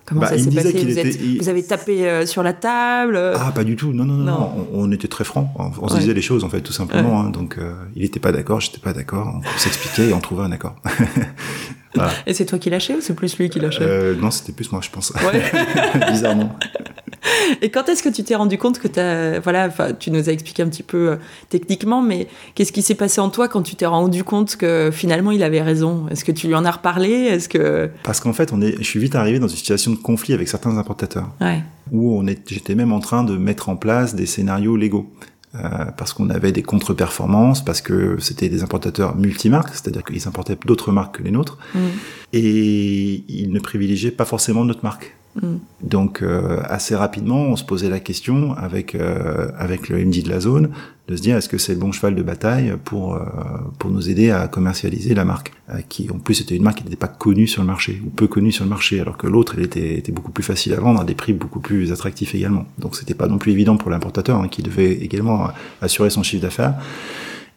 Comment 0.10 0.22
bah, 0.22 0.28
ça 0.28 0.40
s'est 0.40 0.50
passé 0.50 1.38
vous, 1.40 1.50
avez 1.50 1.64
tapé 1.64 2.08
euh, 2.08 2.26
sur 2.26 2.42
la 2.42 2.54
table 2.54 3.16
euh 3.16 3.36
Ah, 3.40 3.52
pas 3.52 3.64
du 3.64 3.76
tout. 3.76 3.94
Non, 3.94 4.06
non, 4.06 4.16
non. 4.16 4.68
On, 4.74 4.92
était 4.92 5.08
très 5.08 5.24
francs. 5.24 5.50
On, 5.58 5.88
se 5.88 5.98
disait 5.98 6.16
les 6.16 6.22
choses, 6.22 6.44
en 6.44 6.50
fait, 6.50 6.62
tout 6.62 6.74
simplement. 6.74 7.22
Hein. 7.22 7.30
Donc, 7.30 7.58
euh, 7.60 7.74
il 7.96 8.02
n'était 8.02 8.20
pas 8.20 8.32
d'accord, 8.32 8.60
j'étais 8.60 8.80
pas 8.80 8.94
d'accord. 8.94 9.40
On 9.40 9.60
s'expliquait 9.60 10.10
et 10.10 10.14
on 10.14 10.20
trouvait 10.20 10.44
un 10.44 10.52
accord. 10.52 10.76
Et 12.28 12.34
c'est 12.34 12.46
toi 12.46 12.60
qui 12.60 12.70
lâchais 12.70 12.96
ou 12.96 13.02
c'est 13.02 13.16
plus 13.16 13.38
lui 13.38 13.50
qui 13.50 13.60
lâchait? 13.60 14.16
Non, 14.16 14.32
c'était 14.32 14.52
plus 14.52 14.72
moi, 14.72 14.80
je 14.82 14.90
pense. 14.90 15.12
Ouais. 15.12 15.44
Bizarrement. 16.12 16.56
Et 17.62 17.70
quand 17.70 17.90
est-ce 17.90 18.04
que 18.04 18.10
tu 18.10 18.24
t'es 18.24 18.36
rendu 18.36 18.58
compte 18.58 18.80
que 18.80 19.00
as, 19.00 19.40
voilà, 19.40 19.70
tu 19.94 20.12
nous 20.12 20.30
as 20.30 20.32
expliqué 20.32 20.64
un 20.64 20.70
petit 20.70 20.84
peu 20.84 21.12
euh, 21.12 21.16
techniquement, 21.50 22.02
mais 22.02 22.28
qu'est-ce 22.56 22.72
qui 22.72 22.82
s'est 22.82 22.96
passé 22.96 23.22
en 23.22 23.30
toi 23.30 23.48
quand 23.48 23.62
tu 23.62 23.76
t'es 23.76 23.86
rendu 23.86 24.24
compte 24.24 24.56
que 24.56 24.90
finalement 24.92 25.32
il 25.32 25.44
avait 25.44 25.62
raison? 25.62 26.08
Est-ce 26.10 26.26
que 26.26 26.32
tu 26.32 26.48
lui 26.48 26.56
en 26.56 26.66
as 26.66 26.72
reparlé? 26.72 27.10
Est-ce 27.10 27.50
que 27.50 27.90
parce 28.04 28.20
qu'en 28.20 28.34
fait, 28.34 28.54
on 28.54 28.62
est, 28.62 28.78
je 28.78 28.84
suis 28.84 29.00
vite 29.00 29.16
arrivé 29.16 29.40
dans 29.40 29.48
une 29.48 29.56
situation 29.56 29.92
de 29.92 29.98
conflit 29.98 30.34
avec 30.34 30.48
certains 30.48 30.78
importateurs, 30.78 31.30
ouais. 31.42 31.62
où 31.92 32.18
on 32.18 32.28
est, 32.28 32.50
j'étais 32.50 32.76
même 32.76 32.92
en 32.92 33.00
train 33.00 33.24
de 33.24 33.38
mettre 33.38 33.70
en 33.70 33.76
place 33.76 34.16
des 34.16 34.26
scénarios 34.26 34.76
légaux. 34.76 35.12
Euh, 35.56 35.86
parce 35.98 36.14
qu'on 36.14 36.30
avait 36.30 36.52
des 36.52 36.62
contre-performances, 36.62 37.66
parce 37.66 37.82
que 37.82 38.18
c'était 38.20 38.50
des 38.50 38.62
importateurs 38.62 39.16
multimarques, 39.16 39.70
c'est-à-dire 39.74 40.04
qu'ils 40.04 40.28
importaient 40.28 40.58
d'autres 40.64 40.92
marques 40.92 41.18
que 41.18 41.24
les 41.24 41.32
nôtres, 41.32 41.58
mm. 41.74 41.80
et 42.34 43.24
ils 43.28 43.52
ne 43.52 43.60
privilégiaient 43.60 44.12
pas 44.12 44.26
forcément 44.26 44.64
notre 44.64 44.84
marque. 44.84 45.16
Mm. 45.36 45.58
Donc 45.84 46.22
euh, 46.22 46.62
assez 46.66 46.96
rapidement, 46.96 47.44
on 47.44 47.56
se 47.56 47.64
posait 47.64 47.90
la 47.90 48.00
question 48.00 48.54
avec 48.54 48.96
euh, 48.96 49.52
avec 49.58 49.90
le 49.90 50.04
MD 50.04 50.24
de 50.24 50.30
la 50.30 50.40
zone 50.40 50.70
de 51.08 51.16
se 51.16 51.22
dire 51.22 51.38
est-ce 51.38 51.50
que 51.50 51.58
c'est 51.58 51.74
le 51.74 51.80
bon 51.80 51.92
cheval 51.92 52.16
de 52.16 52.24
bataille 52.24 52.74
pour 52.84 53.16
euh, 53.16 53.24
pour 53.78 53.92
nous 53.92 54.10
aider 54.10 54.32
à 54.32 54.48
commercialiser 54.48 55.14
la 55.14 55.26
marque 55.26 55.54
qui 55.88 56.10
en 56.12 56.18
plus 56.18 56.42
était 56.42 56.56
une 56.56 56.64
marque 56.64 56.80
qui 56.80 56.84
n'était 56.84 56.96
pas 56.96 57.08
connue 57.08 57.48
sur 57.48 57.62
le 57.62 57.68
marché 57.68 58.02
ou 58.06 58.10
peu 58.10 58.28
connue 58.28 58.52
sur 58.52 58.64
le 58.64 58.70
marché 58.70 59.00
alors 59.00 59.18
que 59.18 59.28
l'autre 59.28 59.54
elle 59.58 59.64
était 59.64 59.98
était 59.98 60.12
beaucoup 60.12 60.32
plus 60.32 60.44
facile 60.44 60.74
à 60.74 60.80
vendre 60.80 61.02
à 61.02 61.04
des 61.04 61.16
prix 61.16 61.34
beaucoup 61.34 61.60
plus 61.60 61.92
attractifs 61.92 62.36
également. 62.36 62.66
Donc 62.78 62.96
c'était 62.96 63.14
pas 63.14 63.28
non 63.28 63.38
plus 63.38 63.52
évident 63.52 63.78
pour 63.78 63.92
l'importateur 63.92 64.40
hein, 64.40 64.48
qui 64.48 64.64
devait 64.64 64.92
également 64.94 65.50
assurer 65.82 66.10
son 66.10 66.24
chiffre 66.24 66.42
d'affaires. 66.42 66.76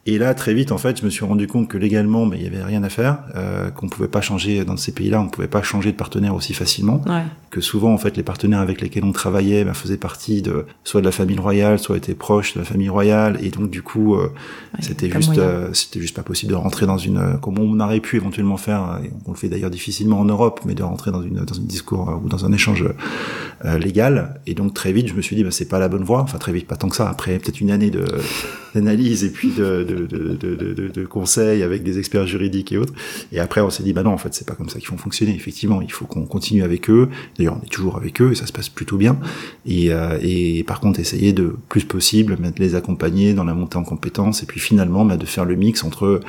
Et 0.05 0.19
là, 0.19 0.35
très 0.35 0.53
vite, 0.53 0.73
en 0.73 0.79
fait, 0.79 0.99
je 0.99 1.05
me 1.05 1.11
suis 1.11 1.25
rendu 1.25 1.47
compte 1.47 1.69
que 1.69 1.79
légalement, 1.79 2.27
mais 2.27 2.37
il 2.37 2.43
y 2.43 2.47
avait 2.49 2.65
rien 2.65 2.83
à 2.83 2.89
faire, 2.89 3.19
euh, 3.37 3.71
qu'on 3.71 3.89
pouvait 3.89 4.09
pas 4.09 4.21
changer 4.21 4.65
dans 4.65 4.77
ces 4.77 4.91
pays-là, 4.91 5.21
on 5.21 5.29
pouvait 5.29 5.47
pas 5.47 5.63
changer 5.63 5.93
de 5.93 5.97
partenaire 5.97 6.35
aussi 6.35 6.55
facilement. 6.55 7.03
Ouais. 7.07 7.23
Que 7.51 7.61
souvent, 7.61 7.95
en 7.95 7.99
fait, 7.99 8.17
les 8.17 8.25
partenaires 8.25 8.59
avec 8.59 8.81
lesquels 8.81 9.05
on 9.05 9.13
travaillait 9.13 9.65
ben, 9.65 9.75
faisaient 9.75 9.97
partie 9.97 10.43
de 10.43 10.67
soit 10.83 11.03
de 11.03 11.07
la 11.07 11.13
famille 11.13 11.39
royale, 11.39 11.79
soit 11.79 11.97
étaient 11.97 12.17
proches 12.17 12.55
de 12.55 12.59
la 12.59 12.65
famille 12.65 12.89
royale, 12.89 13.39
et 13.43 13.51
donc 13.51 13.71
du 13.71 13.83
coup, 13.83 14.17
euh, 14.17 14.33
c'était 14.81 15.09
juste, 15.09 15.39
euh, 15.39 15.73
c'était 15.73 16.01
juste 16.01 16.17
pas 16.17 16.25
possible 16.25 16.51
de 16.51 16.57
rentrer 16.57 16.85
dans 16.85 16.99
une, 16.99 17.19
euh, 17.19 17.37
comme 17.37 17.61
on 17.61 17.79
aurait 17.79 18.01
pu 18.01 18.17
éventuellement 18.17 18.57
faire, 18.57 18.99
et 19.05 19.11
on 19.27 19.31
le 19.31 19.37
fait 19.37 19.49
d'ailleurs 19.49 19.71
difficilement 19.71 20.19
en 20.19 20.25
Europe, 20.25 20.63
mais 20.65 20.75
de 20.75 20.83
rentrer 20.83 21.13
dans 21.13 21.23
une 21.23 21.45
dans 21.45 21.55
une 21.55 21.67
discours 21.67 22.21
ou 22.25 22.29
dans 22.29 22.45
un 22.45 22.53
échange 22.53 22.85
légal. 23.79 24.41
Et 24.47 24.55
donc 24.55 24.75
très 24.75 24.93
vite, 24.93 25.07
je 25.07 25.15
me 25.15 25.23
suis 25.23 25.37
dit, 25.37 25.45
ben, 25.45 25.53
c'est 25.53 25.69
pas 25.69 25.79
la 25.79 25.89
bonne 25.89 26.03
voie. 26.03 26.23
Enfin 26.23 26.39
très 26.39 26.53
vite, 26.53 26.67
pas 26.67 26.77
tant 26.77 26.89
que 26.89 26.97
ça. 26.97 27.09
Après 27.09 27.39
peut-être 27.39 27.61
une 27.61 27.71
année 27.71 27.91
de 27.91 28.05
d'analyse 28.75 29.25
et 29.25 29.31
puis 29.31 29.51
de 29.51 29.83
de, 29.83 30.07
de, 30.07 30.89
de, 30.89 31.05
conseils 31.07 31.63
avec 31.63 31.83
des 31.83 31.99
experts 31.99 32.27
juridiques 32.27 32.73
et 32.73 32.79
autres. 32.79 32.93
Et 33.33 33.41
après, 33.41 33.61
on 33.61 33.71
s'est 33.71 33.83
dit, 33.83 33.93
bah 33.93 34.03
non, 34.03 34.13
en 34.13 34.19
fait, 34.19 34.35
c'est 34.35 34.47
pas 34.47 34.55
comme 34.55 34.69
ça 34.69 34.79
qu'ils 34.79 34.89
font 34.89 34.97
fonctionner. 34.97 35.35
Effectivement, 35.35 35.81
il 35.83 35.93
faut 35.93 36.07
qu'on 36.07 36.27
continue 36.27 36.63
avec 36.63 36.89
eux. 36.91 37.09
D'ailleurs, 37.37 37.59
on 37.61 37.65
est 37.65 37.71
toujours 37.71 37.97
avec 37.97 38.21
eux 38.21 38.33
et 38.33 38.35
ça 38.35 38.47
se 38.47 38.53
passe 38.53 38.69
plutôt 38.69 38.97
bien. 38.97 39.19
Et, 39.67 39.93
euh, 39.93 40.19
et 40.21 40.65
par 40.65 40.81
contre, 40.81 41.01
essayer 41.01 41.33
de 41.33 41.55
plus 41.69 41.85
possible, 41.85 42.37
de 42.37 42.53
les 42.59 42.75
accompagner 42.75 43.35
dans 43.35 43.45
la 43.45 43.55
montée 43.55 43.77
en 43.77 43.85
compétences 43.85 44.43
et 44.43 44.47
puis 44.47 44.61
finalement, 44.61 45.05
bah, 45.05 45.17
de 45.17 45.27
faire 45.27 45.45
le 45.45 45.57
mix 45.57 45.85
entre 45.85 46.21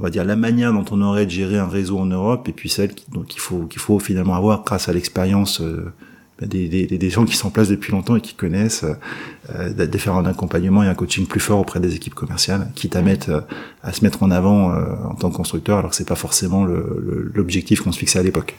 on 0.00 0.02
va 0.02 0.10
dire 0.10 0.24
la 0.24 0.36
manière 0.36 0.72
dont 0.72 0.84
on 0.90 1.02
aurait 1.02 1.26
de 1.26 1.30
gérer 1.30 1.58
un 1.58 1.68
réseau 1.68 1.98
en 1.98 2.06
Europe 2.06 2.48
et 2.48 2.52
puis 2.52 2.70
celle 2.70 2.94
qu'il 2.94 3.40
faut 3.40 3.66
qu'il 3.66 3.80
faut 3.82 3.98
finalement 3.98 4.34
avoir 4.34 4.64
grâce 4.64 4.88
à 4.88 4.94
l'expérience 4.94 5.60
euh, 5.60 5.92
des, 6.40 6.68
des, 6.68 6.86
des, 6.86 7.10
gens 7.10 7.24
qui 7.24 7.36
sont 7.36 7.48
en 7.48 7.50
place 7.50 7.68
depuis 7.68 7.92
longtemps 7.92 8.16
et 8.16 8.20
qui 8.20 8.34
connaissent, 8.34 8.84
euh, 9.54 9.72
de 9.72 9.98
faire 9.98 10.14
un 10.14 10.26
accompagnement 10.26 10.82
et 10.82 10.88
un 10.88 10.94
coaching 10.94 11.26
plus 11.26 11.40
fort 11.40 11.60
auprès 11.60 11.80
des 11.80 11.94
équipes 11.94 12.14
commerciales, 12.14 12.70
quitte 12.74 12.96
à 12.96 13.02
mettre 13.02 13.30
euh, 13.30 13.40
à 13.82 13.92
se 13.92 14.04
mettre 14.04 14.22
en 14.22 14.30
avant 14.30 14.72
euh, 14.72 14.84
en 15.08 15.14
tant 15.14 15.30
que 15.30 15.36
constructeur, 15.36 15.78
alors 15.78 15.90
que 15.90 15.96
c'est 15.96 16.08
pas 16.08 16.14
forcément 16.14 16.64
l'objectif 16.64 17.80
qu'on 17.80 17.92
se 17.92 17.98
fixait 17.98 18.18
à 18.18 18.22
l'époque. 18.22 18.56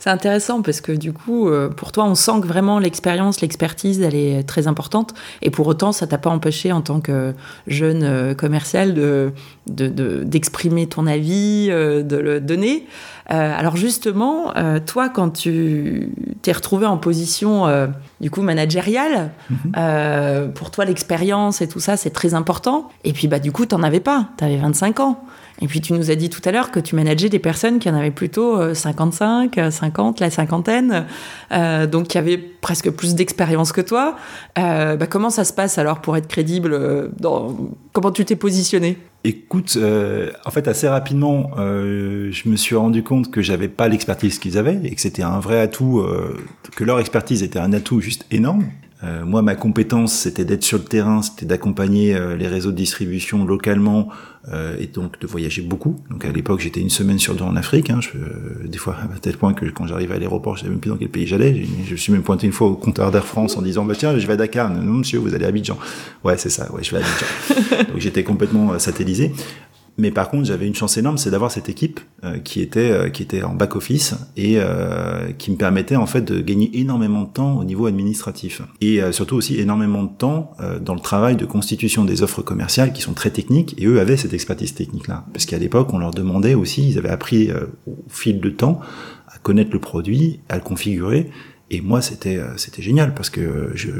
C'est 0.00 0.10
intéressant 0.10 0.62
parce 0.62 0.80
que 0.80 0.92
du 0.92 1.12
coup, 1.12 1.48
euh, 1.48 1.68
pour 1.68 1.92
toi, 1.92 2.04
on 2.04 2.14
sent 2.14 2.40
que 2.42 2.46
vraiment 2.46 2.78
l'expérience, 2.78 3.40
l'expertise, 3.40 4.00
elle 4.00 4.14
est 4.14 4.42
très 4.44 4.66
importante. 4.66 5.14
Et 5.42 5.50
pour 5.50 5.66
autant, 5.66 5.92
ça 5.92 6.06
t'a 6.06 6.18
pas 6.18 6.30
empêché 6.30 6.72
en 6.72 6.80
tant 6.80 7.00
que 7.00 7.34
jeune 7.66 8.34
commercial 8.34 8.94
de 8.94 9.32
d'exprimer 9.66 10.86
ton 10.86 11.06
avis, 11.06 11.68
de 11.68 12.16
le 12.16 12.40
donner. 12.40 12.86
Euh, 13.30 13.58
alors 13.58 13.76
justement, 13.76 14.56
euh, 14.56 14.80
toi, 14.84 15.10
quand 15.10 15.30
tu 15.30 16.10
t'es 16.40 16.52
retrouvé 16.52 16.86
en 16.86 16.96
position 16.96 17.66
euh, 17.66 17.86
du 18.20 18.30
coup 18.30 18.42
managériale, 18.42 19.30
mhm. 19.50 20.52
pour 20.52 20.70
toi 20.70 20.84
l'expérience 20.84 21.60
et 21.60 21.68
tout 21.68 21.80
ça, 21.80 21.96
c'est 21.96 22.10
très 22.10 22.34
important. 22.34 22.88
Et 23.04 23.12
puis 23.12 23.28
bah 23.28 23.38
du 23.38 23.52
coup, 23.52 23.66
t'en 23.66 23.82
avais 23.82 24.00
pas, 24.00 24.28
t'avais 24.36 24.56
25 24.56 25.00
ans. 25.00 25.22
Et 25.60 25.66
puis 25.66 25.80
tu 25.80 25.92
nous 25.92 26.10
as 26.10 26.14
dit 26.14 26.30
tout 26.30 26.42
à 26.44 26.52
l'heure 26.52 26.70
que 26.70 26.78
tu 26.78 26.94
manageais 26.94 27.28
des 27.28 27.40
personnes 27.40 27.80
qui 27.80 27.90
en 27.90 27.94
avaient 27.94 28.12
plutôt 28.12 28.74
55, 28.74 29.58
50, 29.70 30.20
la 30.20 30.30
cinquantaine, 30.30 31.06
donc 31.50 32.08
qui 32.08 32.18
avaient 32.18 32.38
presque 32.38 32.90
plus 32.90 33.16
d'expérience 33.16 33.72
que 33.72 33.80
toi. 33.80 34.16
Bah, 34.54 35.06
comment 35.08 35.30
ça 35.30 35.44
se 35.44 35.52
passe 35.52 35.78
alors 35.78 36.00
pour 36.00 36.16
être 36.16 36.28
crédible 36.28 37.10
dans... 37.18 37.56
Comment 37.92 38.12
tu 38.12 38.24
t'es 38.24 38.36
positionné 38.36 38.98
Écoute, 39.24 39.74
euh, 39.76 40.30
en 40.44 40.50
fait, 40.50 40.68
assez 40.68 40.88
rapidement, 40.88 41.50
euh, 41.58 42.30
je 42.30 42.48
me 42.48 42.56
suis 42.56 42.76
rendu 42.76 43.02
compte 43.02 43.30
que 43.30 43.42
j'avais 43.42 43.68
pas 43.68 43.88
l'expertise 43.88 44.38
qu'ils 44.38 44.56
avaient 44.58 44.78
et 44.84 44.94
que 44.94 45.00
c'était 45.00 45.24
un 45.24 45.40
vrai 45.40 45.60
atout, 45.60 46.00
euh, 46.00 46.36
que 46.76 46.84
leur 46.84 47.00
expertise 47.00 47.42
était 47.42 47.58
un 47.58 47.72
atout 47.72 48.00
juste 48.00 48.26
énorme. 48.30 48.66
Euh, 49.04 49.24
moi, 49.24 49.42
ma 49.42 49.54
compétence, 49.54 50.12
c'était 50.12 50.44
d'être 50.44 50.64
sur 50.64 50.78
le 50.78 50.84
terrain, 50.84 51.22
c'était 51.22 51.46
d'accompagner 51.46 52.16
euh, 52.16 52.36
les 52.36 52.48
réseaux 52.48 52.72
de 52.72 52.76
distribution 52.76 53.44
localement 53.44 54.08
euh, 54.52 54.76
et 54.80 54.86
donc 54.86 55.20
de 55.20 55.26
voyager 55.26 55.62
beaucoup. 55.62 56.00
Donc 56.10 56.24
à 56.24 56.32
l'époque, 56.32 56.58
j'étais 56.58 56.80
une 56.80 56.90
semaine 56.90 57.18
sur 57.20 57.36
deux 57.36 57.44
en 57.44 57.54
Afrique. 57.54 57.90
Hein, 57.90 58.00
je, 58.00 58.66
des 58.66 58.78
fois, 58.78 58.96
à 59.14 59.18
tel 59.20 59.36
point 59.36 59.54
que 59.54 59.66
quand 59.66 59.86
j'arrivais 59.86 60.16
à 60.16 60.18
l'aéroport, 60.18 60.56
je 60.56 60.62
savais 60.62 60.70
même 60.70 60.80
plus 60.80 60.90
dans 60.90 60.96
quel 60.96 61.10
pays 61.10 61.28
j'allais. 61.28 61.64
Je, 61.84 61.90
je, 61.90 61.96
suis 61.96 62.12
même 62.12 62.22
pointé 62.22 62.46
une 62.48 62.52
fois 62.52 62.66
au 62.66 62.74
compteur 62.74 63.12
d'Air 63.12 63.24
France 63.24 63.56
en 63.56 63.62
disant 63.62 63.84
bah 63.84 63.94
tiens, 63.96 64.18
je 64.18 64.26
vais 64.26 64.32
à 64.32 64.36
Dakar. 64.36 64.68
Non, 64.68 64.94
monsieur, 64.94 65.20
vous 65.20 65.32
allez 65.32 65.44
à 65.44 65.48
Abidjan. 65.48 65.78
Ouais, 66.24 66.36
c'est 66.36 66.50
ça. 66.50 66.72
Ouais, 66.72 66.82
je 66.82 66.90
vais 66.90 67.02
à 67.02 67.06
Abidjan. 67.06 67.84
donc 67.92 67.98
j'étais 67.98 68.24
complètement 68.24 68.78
satellisé. 68.80 69.32
Mais 69.98 70.12
par 70.12 70.30
contre, 70.30 70.44
j'avais 70.44 70.66
une 70.66 70.76
chance 70.76 70.96
énorme, 70.96 71.18
c'est 71.18 71.30
d'avoir 71.30 71.50
cette 71.50 71.68
équipe 71.68 71.98
euh, 72.22 72.38
qui 72.38 72.60
était 72.60 72.90
euh, 72.90 73.08
qui 73.08 73.24
était 73.24 73.42
en 73.42 73.54
back 73.54 73.74
office 73.74 74.14
et 74.36 74.54
euh, 74.58 75.32
qui 75.32 75.50
me 75.50 75.56
permettait 75.56 75.96
en 75.96 76.06
fait 76.06 76.22
de 76.22 76.40
gagner 76.40 76.70
énormément 76.74 77.22
de 77.22 77.28
temps 77.28 77.58
au 77.58 77.64
niveau 77.64 77.86
administratif. 77.86 78.62
Et 78.80 79.00
surtout 79.10 79.34
aussi 79.34 79.58
énormément 79.58 80.04
de 80.04 80.10
temps 80.16 80.52
dans 80.80 80.94
le 80.94 81.00
travail 81.00 81.34
de 81.34 81.44
constitution 81.44 82.04
des 82.04 82.22
offres 82.22 82.42
commerciales 82.42 82.92
qui 82.92 83.02
sont 83.02 83.12
très 83.12 83.30
techniques 83.30 83.74
et 83.78 83.86
eux 83.86 84.00
avaient 84.00 84.16
cette 84.16 84.34
expertise 84.34 84.74
technique 84.74 85.08
là 85.08 85.24
parce 85.32 85.46
qu'à 85.46 85.58
l'époque 85.58 85.92
on 85.92 85.98
leur 85.98 86.12
demandait 86.12 86.54
aussi, 86.54 86.88
ils 86.88 86.98
avaient 86.98 87.08
appris 87.08 87.50
au 87.86 87.96
fil 88.08 88.40
de 88.40 88.50
temps 88.50 88.80
à 89.26 89.38
connaître 89.38 89.70
le 89.72 89.80
produit, 89.80 90.40
à 90.48 90.56
le 90.56 90.62
configurer 90.62 91.30
et 91.70 91.80
moi, 91.80 92.00
c'était 92.00 92.40
c'était 92.56 92.82
génial 92.82 93.14
parce 93.14 93.30
que 93.30 93.70
je, 93.74 93.90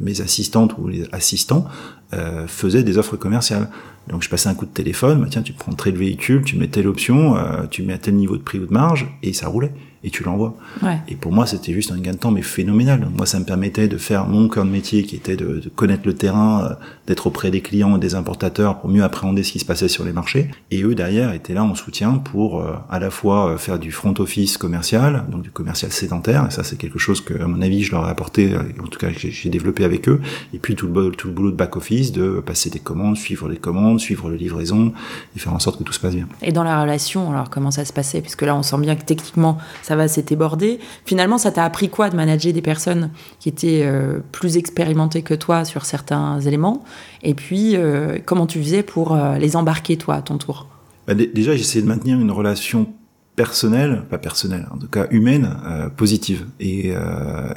mes 0.00 0.20
assistantes 0.20 0.76
ou 0.78 0.88
les 0.88 1.04
assistants 1.12 1.66
euh, 2.12 2.46
faisaient 2.46 2.82
des 2.82 2.98
offres 2.98 3.16
commerciales. 3.16 3.68
Donc 4.08 4.22
je 4.22 4.28
passais 4.28 4.48
un 4.48 4.54
coup 4.54 4.66
de 4.66 4.70
téléphone, 4.70 5.20
bah, 5.20 5.26
tiens, 5.30 5.42
tu 5.42 5.52
prends 5.52 5.72
de 5.72 5.90
véhicule, 5.90 6.42
tu 6.44 6.56
mets 6.56 6.68
telle 6.68 6.86
option, 6.86 7.36
euh, 7.36 7.66
tu 7.70 7.82
mets 7.82 7.94
à 7.94 7.98
tel 7.98 8.14
niveau 8.14 8.36
de 8.36 8.42
prix 8.42 8.58
ou 8.58 8.66
de 8.66 8.72
marge, 8.72 9.08
et 9.22 9.32
ça 9.32 9.48
roulait 9.48 9.72
et 10.04 10.10
tu 10.10 10.22
l'envoies. 10.22 10.54
Ouais. 10.82 10.98
Et 11.08 11.16
pour 11.16 11.32
moi, 11.32 11.46
c'était 11.46 11.72
juste 11.72 11.90
un 11.90 11.98
gain 11.98 12.12
de 12.12 12.18
temps, 12.18 12.30
mais 12.30 12.42
phénoménal. 12.42 13.08
Moi, 13.16 13.26
ça 13.26 13.40
me 13.40 13.44
permettait 13.44 13.88
de 13.88 13.96
faire 13.96 14.26
mon 14.26 14.48
cœur 14.48 14.64
de 14.64 14.70
métier, 14.70 15.02
qui 15.02 15.16
était 15.16 15.36
de, 15.36 15.60
de 15.60 15.68
connaître 15.68 16.02
le 16.06 16.14
terrain, 16.14 16.64
euh, 16.64 16.74
d'être 17.06 17.26
auprès 17.26 17.50
des 17.50 17.62
clients 17.62 17.96
et 17.96 17.98
des 17.98 18.14
importateurs 18.14 18.78
pour 18.80 18.90
mieux 18.90 19.02
appréhender 19.02 19.42
ce 19.42 19.52
qui 19.52 19.58
se 19.58 19.64
passait 19.64 19.88
sur 19.88 20.04
les 20.04 20.12
marchés. 20.12 20.50
Et 20.70 20.82
eux, 20.82 20.94
derrière, 20.94 21.32
étaient 21.32 21.54
là 21.54 21.64
en 21.64 21.74
soutien 21.74 22.12
pour 22.12 22.60
euh, 22.60 22.74
à 22.90 22.98
la 22.98 23.10
fois 23.10 23.50
euh, 23.50 23.56
faire 23.56 23.78
du 23.78 23.90
front 23.90 24.14
office 24.18 24.58
commercial, 24.58 25.24
donc 25.30 25.42
du 25.42 25.50
commercial 25.50 25.90
sédentaire, 25.90 26.46
et 26.48 26.50
ça, 26.50 26.62
c'est 26.62 26.76
quelque 26.76 26.98
chose 26.98 27.20
que, 27.20 27.34
à 27.34 27.46
mon 27.46 27.62
avis, 27.62 27.82
je 27.82 27.92
leur 27.92 28.06
ai 28.06 28.10
apporté, 28.10 28.54
en 28.82 28.86
tout 28.86 28.98
cas, 28.98 29.08
j'ai 29.16 29.48
développé 29.48 29.84
avec 29.84 30.08
eux. 30.08 30.20
Et 30.52 30.58
puis 30.58 30.74
tout 30.74 30.86
le, 30.86 31.10
tout 31.10 31.28
le 31.28 31.32
boulot 31.32 31.50
de 31.50 31.56
back 31.56 31.76
office, 31.76 32.12
de 32.12 32.42
passer 32.44 32.68
des 32.68 32.78
commandes, 32.78 33.16
suivre 33.16 33.48
les 33.48 33.56
commandes, 33.56 34.00
suivre 34.00 34.28
les 34.28 34.36
livraisons, 34.36 34.92
et 35.34 35.38
faire 35.38 35.54
en 35.54 35.58
sorte 35.58 35.78
que 35.78 35.84
tout 35.84 35.92
se 35.92 36.00
passe 36.00 36.14
bien. 36.14 36.28
Et 36.42 36.52
dans 36.52 36.64
la 36.64 36.82
relation, 36.82 37.30
alors 37.30 37.48
comment 37.48 37.70
ça 37.70 37.84
se 37.84 37.92
passait? 37.92 38.20
Puisque 38.20 38.42
là, 38.42 38.54
on 38.54 38.62
sent 38.62 38.78
bien 38.78 38.96
que 38.96 39.04
techniquement, 39.04 39.58
ça 39.82 39.93
ça 39.94 39.96
va, 39.96 40.08
c'était 40.08 40.34
bordé. 40.34 40.80
Finalement, 41.04 41.38
ça 41.38 41.52
t'a 41.52 41.64
appris 41.64 41.88
quoi 41.88 42.10
de 42.10 42.16
manager 42.16 42.52
des 42.52 42.62
personnes 42.62 43.10
qui 43.38 43.48
étaient 43.48 43.82
euh, 43.84 44.18
plus 44.32 44.56
expérimentées 44.56 45.22
que 45.22 45.34
toi 45.34 45.64
sur 45.64 45.84
certains 45.84 46.40
éléments? 46.40 46.82
Et 47.22 47.34
puis, 47.34 47.76
euh, 47.76 48.18
comment 48.24 48.46
tu 48.46 48.58
faisais 48.60 48.82
pour 48.82 49.14
euh, 49.14 49.38
les 49.38 49.54
embarquer, 49.54 49.96
toi, 49.96 50.16
à 50.16 50.22
ton 50.22 50.36
tour? 50.36 50.66
Bah, 51.06 51.14
Déjà, 51.14 51.54
j'essayais 51.54 51.82
de 51.82 51.86
maintenir 51.86 52.18
une 52.18 52.32
relation 52.32 52.88
personnelle, 53.36 54.02
pas 54.10 54.18
personnelle, 54.18 54.66
en 54.72 54.78
tout 54.78 54.88
cas 54.88 55.06
humaine, 55.10 55.48
positive. 55.96 56.46
Et, 56.60 56.92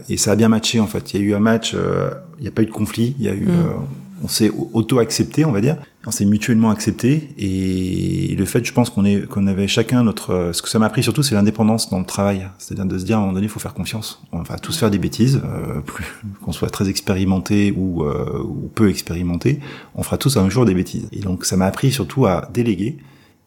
et 0.10 0.18
ça 0.18 0.32
a 0.32 0.36
bien 0.36 0.50
matché, 0.50 0.80
en 0.80 0.88
fait. 0.88 1.14
Il 1.14 1.22
y 1.22 1.24
a 1.24 1.26
eu 1.28 1.34
un 1.36 1.40
match, 1.40 1.76
il 2.40 2.42
n'y 2.42 2.48
a 2.48 2.52
pas 2.52 2.64
eu 2.64 2.66
de 2.66 2.72
conflit, 2.72 3.16
il 3.20 3.26
y 3.26 3.30
a 3.30 3.34
eu... 3.34 3.46
Mm 3.46 3.86
on 4.24 4.28
s'est 4.28 4.52
auto-accepté, 4.74 5.46
on 5.46 5.52
va 5.52 5.62
dire. 5.62 5.78
On 6.06 6.12
s'est 6.12 6.26
mutuellement 6.26 6.70
accepté. 6.70 7.30
Et 7.38 8.36
le 8.36 8.46
fait, 8.46 8.66
je 8.66 8.74
pense 8.74 8.90
qu'on 8.90 9.06
est, 9.06 9.28
qu'on 9.28 9.46
avait 9.48 9.68
chacun 9.68 10.04
notre, 10.04 10.52
ce 10.54 10.62
que 10.62 10.70
ça 10.70 10.80
m'a 10.80 10.86
appris 10.86 11.04
surtout, 11.04 11.24
c'est 11.24 11.36
l'indépendance 11.36 11.90
dans 11.90 12.00
le 12.00 12.06
travail. 12.06 12.48
C'est-à-dire 12.58 12.86
de 12.86 12.98
se 12.98 13.06
dire, 13.06 13.18
à 13.18 13.20
un 13.20 13.22
moment 13.22 13.34
donné, 13.34 13.46
il 13.46 13.50
faut 13.50 13.60
faire 13.60 13.74
confiance. 13.74 14.22
On 14.32 14.42
va 14.42 14.58
tous 14.58 14.78
faire 14.78 14.90
des 14.90 14.98
bêtises, 15.00 15.42
euh, 15.44 15.82
plus 15.82 16.06
qu'on 16.42 16.52
soit 16.52 16.70
très 16.70 16.90
expérimenté 16.90 17.74
ou, 17.76 18.04
euh, 18.04 18.42
ou 18.44 18.70
peu 18.74 18.90
expérimenté, 18.90 19.60
on 19.96 20.04
fera 20.04 20.18
tous 20.18 20.38
un 20.38 20.50
jour 20.50 20.66
des 20.66 20.74
bêtises. 20.74 21.08
Et 21.12 21.20
donc, 21.20 21.46
ça 21.46 21.58
m'a 21.58 21.66
appris 21.66 21.92
surtout 21.92 22.26
à 22.26 22.50
déléguer 22.54 22.98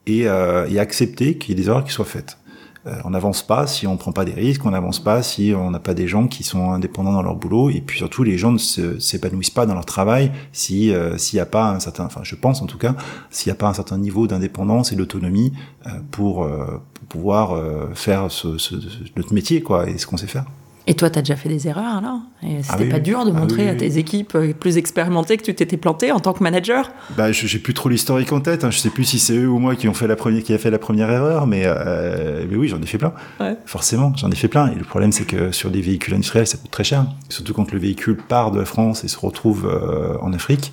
et, 0.07 0.27
euh, 0.27 0.69
et 0.69 0.79
accepter 0.79 1.37
qu'il 1.37 1.51
y 1.51 1.53
ait 1.59 1.63
des 1.63 1.69
erreurs 1.69 1.85
qui 1.85 1.93
soient 1.93 2.05
faites. 2.05 2.39
Euh, 2.87 2.95
on 3.05 3.11
n'avance 3.11 3.43
pas 3.43 3.67
si 3.67 3.87
on 3.87 3.97
prend 3.97 4.13
pas 4.13 4.25
des 4.25 4.33
risques, 4.33 4.65
on 4.65 4.71
n'avance 4.71 5.01
pas 5.01 5.23
si 5.23 5.53
on 5.55 5.71
n'a 5.71 5.81
pas 5.81 5.93
des 5.93 6.09
gens 6.09 6.27
qui 6.29 6.43
sont 6.43 6.71
indépendants 6.71 7.13
dans 7.13 7.23
leur 7.23 7.37
boulot, 7.37 7.69
et 7.69 7.83
puis 7.83 7.99
surtout 7.99 8.23
les 8.23 8.39
gens 8.39 8.53
ne 8.53 8.59
s'épanouissent 8.59 9.51
pas 9.51 9.67
dans 9.67 9.75
leur 9.75 9.85
travail 9.85 10.33
si 10.53 10.93
euh, 10.93 11.19
s'il 11.19 11.37
n'y 11.37 11.43
a 11.43 11.47
pas 11.47 11.71
un 11.71 11.81
certain, 11.81 12.05
enfin 12.05 12.23
je 12.23 12.35
pense 12.35 12.63
en 12.63 12.67
tout 12.67 12.79
cas, 12.79 12.95
s'il 13.31 13.51
n'y 13.51 13.53
a 13.53 13.57
pas 13.57 13.69
un 13.69 13.75
certain 13.75 13.99
niveau 13.99 14.27
d'indépendance 14.27 14.93
et 14.93 14.97
d'autonomie 14.97 15.53
euh, 15.87 15.91
pour, 16.11 16.49
pour, 16.49 17.07
pouvoir 17.09 17.61
faire 17.95 18.31
ce, 18.31 18.57
ce, 18.57 18.77
notre 19.17 19.35
métier 19.35 19.63
quoi 19.63 19.89
et 19.89 19.99
ce 19.99 20.07
qu'on 20.07 20.17
sait 20.17 20.29
faire. 20.29 20.45
Et 20.87 20.95
toi, 20.95 21.11
tu 21.11 21.19
as 21.19 21.23
déjà 21.23 21.37
fait 21.37 21.49
des 21.49 21.69
erreurs 21.69 22.03
Et 22.43 22.63
c'était 22.63 22.87
ah 22.89 22.93
pas 22.93 23.01
dur 23.01 23.25
de 23.25 23.31
ah 23.31 23.39
montrer 23.39 23.69
à 23.69 23.75
tes 23.75 23.99
équipes 23.99 24.35
euh, 24.35 24.53
plus 24.53 24.77
expérimentées 24.77 25.37
que 25.37 25.43
tu 25.43 25.55
t'étais 25.55 25.77
planté 25.77 26.11
en 26.11 26.21
tant 26.21 26.33
que 26.33 26.43
manager? 26.43 26.91
Bah, 27.17 27.33
j'ai 27.33 27.59
plus 27.59 27.75
trop 27.75 27.89
l'historique 27.89 28.33
en 28.33 28.41
tête. 28.41 28.65
Hein. 28.65 28.71
Je 28.71 28.79
sais 28.79 28.91
plus 28.91 29.05
si 29.05 29.19
c'est 29.19 29.37
eux 29.37 29.49
ou 29.49 29.59
moi 29.59 29.77
qui 29.77 29.89
ont 29.89 29.95
fait 29.95 30.07
la 30.07 30.17
première, 30.17 30.43
qui 30.43 30.53
a 30.55 30.59
fait 30.59 30.71
la 30.71 30.79
première 30.79 31.11
erreur, 31.11 31.47
mais 31.47 31.63
euh, 31.65 32.47
mais 32.51 32.57
oui, 32.57 32.69
j'en 32.69 32.81
ai 32.81 32.87
fait 32.87 32.99
plein. 32.99 33.13
Ouais. 33.39 33.57
Forcément, 33.67 34.13
j'en 34.17 34.31
ai 34.31 34.37
fait 34.37 34.49
plein. 34.49 34.73
Et 34.73 34.75
le 34.75 34.85
problème, 34.85 35.13
c'est 35.13 35.27
que 35.27 35.53
sur 35.53 35.71
des 35.71 35.81
véhicules 35.81 36.15
industriels, 36.15 36.47
ça 36.47 36.57
coûte 36.57 36.71
très 36.71 36.85
cher. 36.85 37.07
Surtout 37.29 37.55
quand 37.55 37.73
le 37.73 37.79
véhicule 37.79 38.17
part 38.17 38.51
de 38.51 38.59
la 38.59 38.65
France 38.65 39.05
et 39.05 39.09
se 39.09 39.19
retrouve 39.19 39.67
euh, 39.67 40.17
en 40.21 40.33
Afrique. 40.33 40.73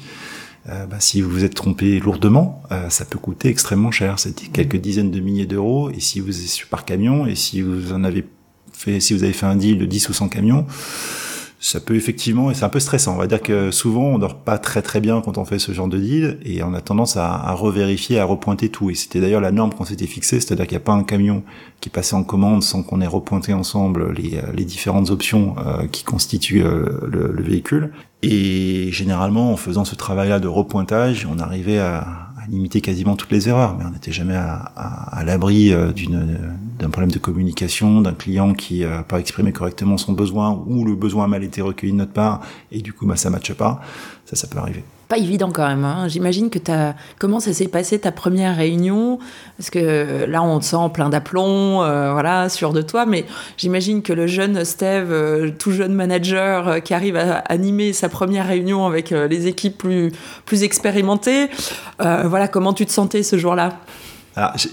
Euh, 0.70 0.86
bah, 0.86 0.98
si 1.00 1.22
vous 1.22 1.30
vous 1.30 1.46
êtes 1.46 1.54
trompé 1.54 2.00
lourdement, 2.00 2.62
euh, 2.72 2.90
ça 2.90 3.06
peut 3.06 3.20
coûter 3.20 3.50
extrêmement 3.50 3.92
cher. 3.92 4.20
C'est 4.20 4.36
quelques 4.52 4.78
dizaines 4.78 5.12
de 5.12 5.20
milliers 5.20 5.46
d'euros. 5.46 5.90
Et 5.92 6.00
si 6.00 6.20
vous 6.20 6.44
êtes 6.44 6.66
par 6.70 6.84
camion, 6.84 7.26
et 7.26 7.36
si 7.36 7.62
vous 7.62 7.94
en 7.94 8.04
avez 8.04 8.26
si 9.00 9.14
vous 9.14 9.24
avez 9.24 9.34
fait 9.34 9.46
un 9.46 9.56
deal 9.56 9.78
de 9.78 9.86
10 9.86 10.10
ou 10.10 10.14
100 10.14 10.30
camions, 10.30 10.66
ça 11.60 11.80
peut 11.80 11.96
effectivement, 11.96 12.52
et 12.52 12.54
c'est 12.54 12.66
un 12.66 12.70
peu 12.70 12.80
stressant. 12.80 13.16
On 13.16 13.18
va 13.18 13.26
dire 13.26 13.42
que 13.42 13.72
souvent, 13.72 14.04
on 14.04 14.20
dort 14.20 14.36
pas 14.36 14.60
très 14.60 14.84
très 14.84 15.00
bien 15.00 15.22
quand 15.22 15.40
on 15.40 15.46
fait 15.46 15.58
ce 15.58 15.72
genre 15.72 15.88
de 15.88 15.98
deal, 15.98 16.38
et 16.46 16.62
on 16.64 16.74
a 16.74 16.82
tendance 16.82 17.18
à, 17.18 17.34
à 17.34 17.54
revérifier, 17.54 18.20
à 18.20 18.26
repointer 18.26 18.70
tout. 18.70 18.92
Et 18.92 18.96
c'était 18.96 19.20
d'ailleurs 19.20 19.42
la 19.42 19.52
norme 19.52 19.74
qu'on 19.74 19.86
s'était 19.86 20.06
fixée, 20.06 20.40
c'est-à-dire 20.40 20.68
qu'il 20.68 20.78
n'y 20.78 20.84
a 20.84 20.86
pas 20.86 20.94
un 20.94 21.04
camion 21.04 21.44
qui 21.82 21.90
passait 21.90 22.16
en 22.16 22.24
commande 22.24 22.62
sans 22.62 22.84
qu'on 22.84 23.02
ait 23.02 23.08
repointé 23.08 23.54
ensemble 23.54 24.14
les, 24.14 24.40
les 24.54 24.66
différentes 24.66 25.10
options 25.10 25.56
euh, 25.58 25.88
qui 25.88 26.04
constituent 26.04 26.64
euh, 26.64 27.00
le, 27.08 27.32
le, 27.32 27.44
véhicule. 27.44 27.92
Et 28.22 28.92
généralement, 28.92 29.52
en 29.52 29.58
faisant 29.58 29.86
ce 29.86 29.96
travail-là 29.96 30.40
de 30.40 30.48
repointage, 30.48 31.28
on 31.32 31.40
arrivait 31.40 31.80
à, 31.80 32.27
limiter 32.50 32.82
quasiment 32.82 33.16
toutes 33.16 33.32
les 33.32 33.50
erreurs, 33.50 33.76
mais 33.78 33.86
on 33.86 33.92
n'était 33.92 34.12
jamais 34.12 34.36
à, 34.36 35.24
l'abri 35.26 35.74
euh, 35.74 35.92
d'un 36.80 36.90
problème 36.90 37.12
de 37.12 37.20
communication, 37.20 38.02
d'un 38.02 38.14
client 38.14 38.54
qui 38.54 38.82
n'a 38.82 39.04
pas 39.04 39.20
exprimé 39.20 39.52
correctement 39.52 39.98
son 39.98 40.14
besoin 40.14 40.64
ou 40.68 40.86
le 40.86 40.96
besoin 40.96 41.26
a 41.26 41.28
mal 41.28 41.44
été 41.44 41.62
recueilli 41.62 41.94
de 41.94 41.98
notre 41.98 42.14
part 42.14 42.42
et 42.72 42.82
du 42.82 42.94
coup 42.94 43.06
bah, 43.06 43.16
ça 43.16 43.30
matche 43.30 43.54
pas. 43.54 43.82
Ça, 44.28 44.36
ça 44.36 44.48
peut 44.48 44.60
arriver 44.60 44.84
pas 45.08 45.18
évident 45.18 45.52
quand 45.52 45.68
même. 45.68 45.86
Hein. 45.86 46.08
J'imagine 46.08 46.50
que 46.50 46.60
as... 46.72 46.96
comment 47.18 47.40
ça 47.40 47.54
s'est 47.54 47.68
passé 47.68 48.00
ta 48.00 48.12
première 48.12 48.56
réunion? 48.58 49.20
Parce 49.58 49.70
que 49.70 50.26
là, 50.26 50.44
on 50.44 50.60
te 50.60 50.66
sent 50.66 50.90
plein 50.94 51.10
d'aplomb, 51.10 51.84
euh, 51.84 52.12
voilà, 52.12 52.50
sûr 52.50 52.74
de 52.74 52.82
toi. 52.82 53.06
Mais 53.06 53.26
j'imagine 53.58 54.02
que 54.02 54.14
le 54.14 54.28
jeune 54.28 54.66
Steve, 54.66 55.12
euh, 55.12 55.52
tout 55.58 55.72
jeune 55.72 55.94
manager 55.94 56.68
euh, 56.68 56.80
qui 56.80 56.94
arrive 56.94 57.16
à 57.16 57.38
animer 57.38 57.94
sa 57.94 58.10
première 58.10 58.48
réunion 58.48 58.86
avec 58.86 59.12
les 59.12 59.48
équipes 59.48 59.78
plus 59.78 60.12
plus 60.46 60.64
expérimentées, 60.64 61.50
voilà, 62.00 62.48
comment 62.48 62.74
tu 62.74 62.86
te 62.86 62.92
sentais 62.92 63.24
ce 63.24 63.38
jour-là? 63.38 63.78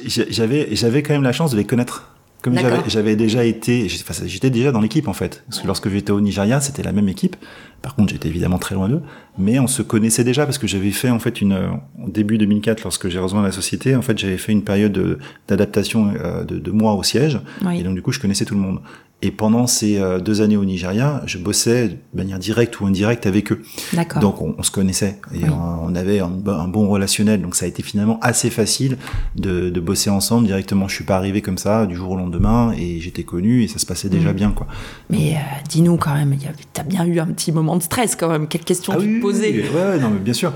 J'avais 0.07 0.69
j'avais 0.73 1.03
quand 1.03 1.15
même 1.15 1.23
la 1.23 1.33
chance 1.33 1.53
de 1.53 1.57
les 1.57 1.65
connaître 1.65 2.14
comme 2.45 2.59
j'avais 2.89 3.17
déjà 3.17 3.43
été, 3.47 3.89
j'étais 3.89 4.51
déjà 4.51 4.71
dans 4.71 4.83
l'équipe 4.83 5.09
en 5.09 5.15
fait. 5.15 5.43
Parce 5.49 5.63
que 5.63 5.67
lorsque 5.67 5.89
j'étais 5.89 6.11
au 6.13 6.21
Nigeria, 6.21 6.61
c'était 6.61 6.83
la 6.83 6.93
même 6.93 7.09
équipe. 7.09 7.37
Par 7.81 7.95
contre, 7.95 8.13
j'étais 8.13 8.29
évidemment 8.29 8.59
très 8.59 8.75
loin 8.75 8.87
d'eux, 8.87 9.01
mais 9.39 9.59
on 9.59 9.67
se 9.67 9.81
connaissait 9.81 10.25
déjà 10.25 10.45
parce 10.45 10.59
que 10.59 10.67
j'avais 10.67 10.91
fait 10.91 11.09
en 11.09 11.19
fait 11.19 11.41
une 11.41 11.55
au 12.05 12.11
début 12.11 12.37
2004, 12.37 12.83
lorsque 12.83 13.09
j'ai 13.09 13.19
rejoint 13.19 13.43
la 13.43 13.51
société, 13.51 13.97
en 13.97 14.03
fait, 14.03 14.19
j'avais 14.19 14.37
fait 14.37 14.53
une 14.53 14.63
période 14.63 15.19
d'adaptation 15.49 16.13
de, 16.13 16.45
de, 16.45 16.59
de, 16.59 16.71
mois 16.71 16.93
au 16.93 17.03
siège, 17.03 17.41
et 17.73 17.83
donc 17.83 17.95
du 17.95 18.03
coup, 18.03 18.13
je 18.13 18.21
connaissais 18.21 18.45
tout 18.45 18.55
le 18.55 18.61
monde. 18.61 18.81
Et 19.25 19.31
pendant 19.31 19.67
ces 19.67 19.97
euh, 19.97 20.21
deux 20.21 20.43
années 20.43 20.59
au 20.59 20.67
Nigeria, 20.67 21.23
je 21.25 21.39
bossais 21.39 21.89
de 21.89 21.97
manière 22.15 22.39
directe 22.39 22.79
ou 22.81 22.87
indirecte 22.87 23.27
avec 23.27 23.53
eux. 23.53 23.63
Donc 24.21 24.43
on, 24.43 24.63
se 24.63 24.71
connaissait 24.71 25.19
et 25.33 25.49
on, 25.49 25.95
avait 25.95 26.21
un, 26.21 26.29
bon 26.29 26.89
relationnel. 26.89 27.41
Donc 27.41 27.55
ça 27.55 27.65
a 27.65 27.69
été 27.69 27.83
finalement 27.83 28.21
assez 28.21 28.51
facile 28.51 28.99
de, 29.35 29.71
de, 29.71 29.81
bosser 29.81 30.11
ensemble 30.11 30.47
directement. 30.47 30.89
Je 30.89 30.97
suis 30.97 31.05
pas 31.05 31.17
arrivé 31.17 31.41
comme 31.41 31.57
ça 31.57 31.87
du 31.87 31.97
jour 31.97 32.11
au 32.11 32.17
lendemain 32.17 32.75
et 32.77 33.01
j'étais 33.01 33.23
connu 33.23 33.63
et 33.63 33.69
ça 33.69 33.79
se 33.79 33.87
passait 33.87 34.11
déjà 34.11 34.33
mm. 34.33 34.37
bien 34.37 34.51
quoi. 34.51 34.67
Mais 35.09 35.37
euh, 35.37 35.39
dis-nous 35.71 35.97
quand 35.97 36.13
même, 36.13 36.37
tu 36.37 36.81
as 36.81 36.85
bien 36.85 37.07
eu 37.07 37.19
un 37.19 37.29
petit 37.29 37.51
moment 37.51 37.77
de 37.77 37.83
stress 37.83 38.17
quand 38.17 38.29
même. 38.29 38.47
Quelle 38.47 38.65
question 38.65 38.93
ah 38.95 39.01
tu 39.01 39.07
te 39.07 39.23
posais 39.23 39.53
oui, 39.53 39.65
ouais, 39.75 39.99
non 40.01 40.11
mais 40.11 40.21
bien 40.21 40.35
sûr. 40.35 40.53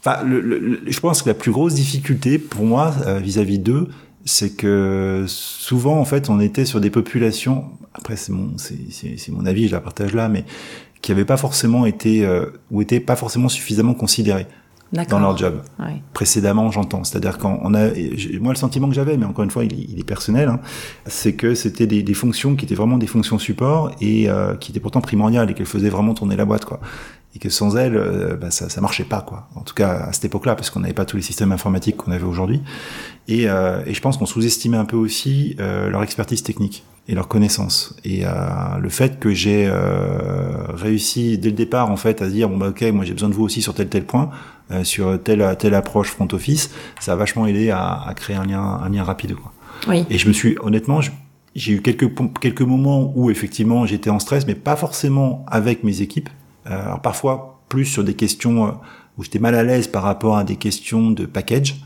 Enfin, 0.00 0.22
le, 0.24 0.80
je 0.86 1.00
pense 1.00 1.20
que 1.20 1.28
la 1.28 1.34
plus 1.34 1.52
grosse 1.52 1.74
difficulté 1.74 2.38
pour 2.38 2.64
moi 2.64 2.94
euh, 3.06 3.18
vis-à-vis 3.18 3.58
d'eux, 3.58 3.88
c'est 4.24 4.56
que 4.56 5.24
souvent 5.28 5.98
en 6.00 6.04
fait 6.04 6.30
on 6.30 6.40
était 6.40 6.64
sur 6.64 6.80
des 6.80 6.90
populations 6.90 7.66
après 7.96 8.16
c'est 8.16 8.32
mon 8.32 8.52
c'est 8.58 9.28
mon 9.30 9.46
avis 9.46 9.68
je 9.68 9.72
la 9.72 9.80
partage 9.80 10.14
là 10.14 10.28
mais 10.28 10.44
qui 11.02 11.12
n'avaient 11.12 11.24
pas 11.24 11.36
forcément 11.36 11.86
été 11.86 12.24
euh, 12.24 12.46
ou 12.70 12.82
étaient 12.82 13.00
pas 13.00 13.16
forcément 13.16 13.48
suffisamment 13.48 13.94
considérés 13.94 14.46
dans 15.08 15.18
leur 15.18 15.36
job. 15.36 15.62
Précédemment 16.12 16.70
j'entends. 16.70 17.04
C'est-à-dire 17.04 17.38
quand 17.38 17.58
on 17.62 17.74
a 17.74 17.88
moi 18.40 18.52
le 18.52 18.58
sentiment 18.58 18.88
que 18.88 18.94
j'avais 18.94 19.16
mais 19.16 19.26
encore 19.26 19.44
une 19.44 19.50
fois 19.50 19.64
il, 19.64 19.98
est 19.98 20.04
personnel 20.04 20.48
hein, 20.48 20.60
c'est 21.06 21.34
que 21.34 21.54
c'était 21.54 21.86
des, 21.86 22.02
des, 22.02 22.14
fonctions 22.14 22.54
qui 22.54 22.64
étaient 22.64 22.74
vraiment 22.74 22.98
des 22.98 23.06
fonctions 23.06 23.38
support 23.38 23.90
et 24.00 24.28
euh, 24.28 24.54
qui 24.56 24.70
étaient 24.72 24.80
pourtant 24.80 25.00
primordiales 25.00 25.50
et 25.50 25.54
qu'elles 25.54 25.66
faisaient 25.66 25.90
vraiment 25.90 26.14
tourner 26.14 26.36
la 26.36 26.44
boîte 26.44 26.64
quoi 26.64 26.80
et 27.36 27.38
que 27.38 27.50
sans 27.50 27.76
elle, 27.76 27.96
euh, 27.96 28.34
bah, 28.34 28.50
ça, 28.50 28.70
ça 28.70 28.80
marchait 28.80 29.04
pas, 29.04 29.20
quoi. 29.20 29.46
En 29.56 29.60
tout 29.60 29.74
cas 29.74 29.90
à 29.90 30.12
cette 30.14 30.24
époque-là, 30.24 30.54
parce 30.54 30.70
qu'on 30.70 30.80
n'avait 30.80 30.94
pas 30.94 31.04
tous 31.04 31.18
les 31.18 31.22
systèmes 31.22 31.52
informatiques 31.52 31.98
qu'on 31.98 32.10
avait 32.10 32.24
aujourd'hui. 32.24 32.62
Et, 33.28 33.46
euh, 33.46 33.82
et, 33.84 33.92
je 33.92 34.00
pense 34.00 34.16
qu'on 34.16 34.24
sous-estimait 34.24 34.78
un 34.78 34.86
peu 34.86 34.96
aussi 34.96 35.54
euh, 35.60 35.90
leur 35.90 36.02
expertise 36.02 36.42
technique 36.42 36.84
et 37.08 37.14
leur 37.14 37.28
connaissance. 37.28 37.94
Et 38.04 38.24
euh, 38.24 38.30
le 38.80 38.88
fait 38.88 39.20
que 39.20 39.34
j'ai 39.34 39.66
euh, 39.70 40.66
réussi 40.68 41.36
dès 41.36 41.50
le 41.50 41.54
départ, 41.54 41.90
en 41.90 41.96
fait, 41.96 42.22
à 42.22 42.28
dire 42.28 42.48
bon 42.48 42.56
bah 42.56 42.68
ok, 42.68 42.82
moi 42.84 43.04
j'ai 43.04 43.12
besoin 43.12 43.28
de 43.28 43.34
vous 43.34 43.44
aussi 43.44 43.60
sur 43.60 43.74
tel 43.74 43.88
tel 43.88 44.06
point, 44.06 44.30
sur 44.82 45.22
telle 45.22 45.56
telle 45.58 45.74
approche 45.74 46.08
front 46.08 46.26
office, 46.32 46.70
ça 46.98 47.12
a 47.12 47.16
vachement 47.16 47.46
aidé 47.46 47.70
à, 47.70 48.02
à 48.02 48.14
créer 48.14 48.34
un 48.34 48.46
lien 48.46 48.62
un 48.62 48.88
lien 48.88 49.04
rapide, 49.04 49.34
quoi. 49.34 49.52
Oui. 49.86 50.04
Et 50.10 50.18
je 50.18 50.26
me 50.26 50.32
suis 50.32 50.56
honnêtement, 50.60 51.00
j'ai 51.54 51.72
eu 51.72 51.82
quelques 51.82 52.10
quelques 52.40 52.62
moments 52.62 53.12
où 53.14 53.30
effectivement 53.30 53.86
j'étais 53.86 54.10
en 54.10 54.18
stress, 54.18 54.46
mais 54.46 54.56
pas 54.56 54.74
forcément 54.74 55.44
avec 55.48 55.84
mes 55.84 56.00
équipes 56.00 56.30
alors 56.72 57.00
parfois 57.00 57.60
plus 57.68 57.84
sur 57.84 58.04
des 58.04 58.14
questions 58.14 58.66
euh, 58.66 58.70
où 59.16 59.24
j'étais 59.24 59.38
mal 59.38 59.54
à 59.54 59.62
l'aise 59.62 59.88
par 59.88 60.02
rapport 60.02 60.36
à 60.36 60.44
des 60.44 60.56
questions 60.56 61.10
de 61.10 61.26
package 61.26 61.76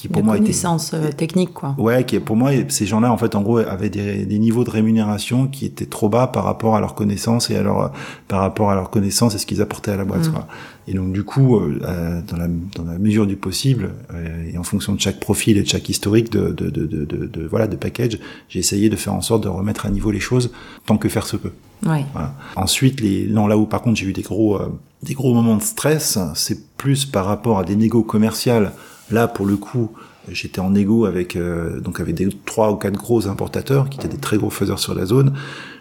qui 0.00 0.08
pour 0.08 0.22
de 0.22 0.26
moi 0.26 0.38
connaissances 0.38 0.94
étaient... 0.94 1.06
Euh, 1.06 1.12
techniques 1.12 1.52
quoi. 1.52 1.74
Ouais, 1.76 2.04
qui 2.04 2.18
pour 2.20 2.36
moi 2.36 2.52
ces 2.68 2.86
gens-là 2.86 3.12
en 3.12 3.18
fait 3.18 3.34
en 3.34 3.42
gros 3.42 3.58
avaient 3.58 3.90
des, 3.90 4.24
des, 4.24 4.38
niveaux 4.38 4.64
de 4.64 4.70
rémunération 4.70 5.46
qui 5.46 5.66
étaient 5.66 5.86
trop 5.86 6.08
bas 6.08 6.26
par 6.26 6.44
rapport 6.44 6.74
à 6.74 6.80
leurs 6.80 6.94
connaissances 6.94 7.50
et 7.50 7.56
à 7.56 7.62
leur 7.62 7.92
par 8.26 8.40
rapport 8.40 8.70
à 8.70 8.74
leurs 8.74 8.90
connaissances 8.90 9.34
et 9.34 9.38
ce 9.38 9.44
qu'ils 9.44 9.60
apportaient 9.60 9.90
à 9.90 9.96
la 9.96 10.04
boîte. 10.04 10.28
Mm. 10.28 10.32
Quoi. 10.32 10.46
Et 10.88 10.94
donc 10.94 11.12
du 11.12 11.22
coup, 11.22 11.56
euh, 11.56 12.20
dans, 12.26 12.36
la, 12.36 12.48
dans 12.48 12.84
la 12.84 12.98
mesure 12.98 13.26
du 13.26 13.36
possible 13.36 13.90
euh, 14.14 14.50
et 14.50 14.56
en 14.58 14.62
fonction 14.62 14.94
de 14.94 15.00
chaque 15.00 15.20
profil 15.20 15.58
et 15.58 15.62
de 15.62 15.68
chaque 15.68 15.88
historique 15.88 16.32
de, 16.32 16.48
de, 16.48 16.70
de, 16.70 16.86
de, 16.86 17.04
de 17.04 17.46
voilà 17.46 17.66
de 17.66 17.76
package, 17.76 18.18
j'ai 18.48 18.58
essayé 18.58 18.88
de 18.88 18.96
faire 18.96 19.14
en 19.14 19.20
sorte 19.20 19.44
de 19.44 19.48
remettre 19.48 19.86
à 19.86 19.90
niveau 19.90 20.10
les 20.10 20.20
choses 20.20 20.50
tant 20.86 20.96
que 20.96 21.08
faire 21.08 21.26
se 21.26 21.36
peut. 21.36 21.52
Ouais. 21.86 22.04
Voilà. 22.12 22.34
Ensuite, 22.56 23.00
les 23.00 23.26
non 23.26 23.46
là 23.46 23.58
où 23.58 23.66
par 23.66 23.82
contre 23.82 23.98
j'ai 24.00 24.06
eu 24.06 24.12
des 24.12 24.22
gros 24.22 24.56
euh, 24.56 24.68
des 25.02 25.14
gros 25.14 25.34
moments 25.34 25.56
de 25.56 25.62
stress, 25.62 26.18
c'est 26.34 26.76
plus 26.76 27.04
par 27.04 27.26
rapport 27.26 27.58
à 27.58 27.64
des 27.64 27.76
négos 27.76 28.02
commerciales. 28.02 28.72
Là, 29.10 29.28
pour 29.28 29.46
le 29.46 29.56
coup, 29.56 29.92
j'étais 30.32 30.60
en 30.60 30.70
négo 30.70 31.04
avec 31.04 31.36
euh, 31.36 31.80
donc 31.80 32.00
avec 32.00 32.14
des 32.14 32.28
trois 32.44 32.70
ou 32.72 32.76
quatre 32.76 32.96
gros 32.96 33.26
importateurs 33.26 33.88
qui 33.88 33.98
étaient 33.98 34.08
des 34.08 34.18
très 34.18 34.36
gros 34.36 34.50
faiseurs 34.50 34.78
sur 34.78 34.94
la 34.94 35.06
zone 35.06 35.32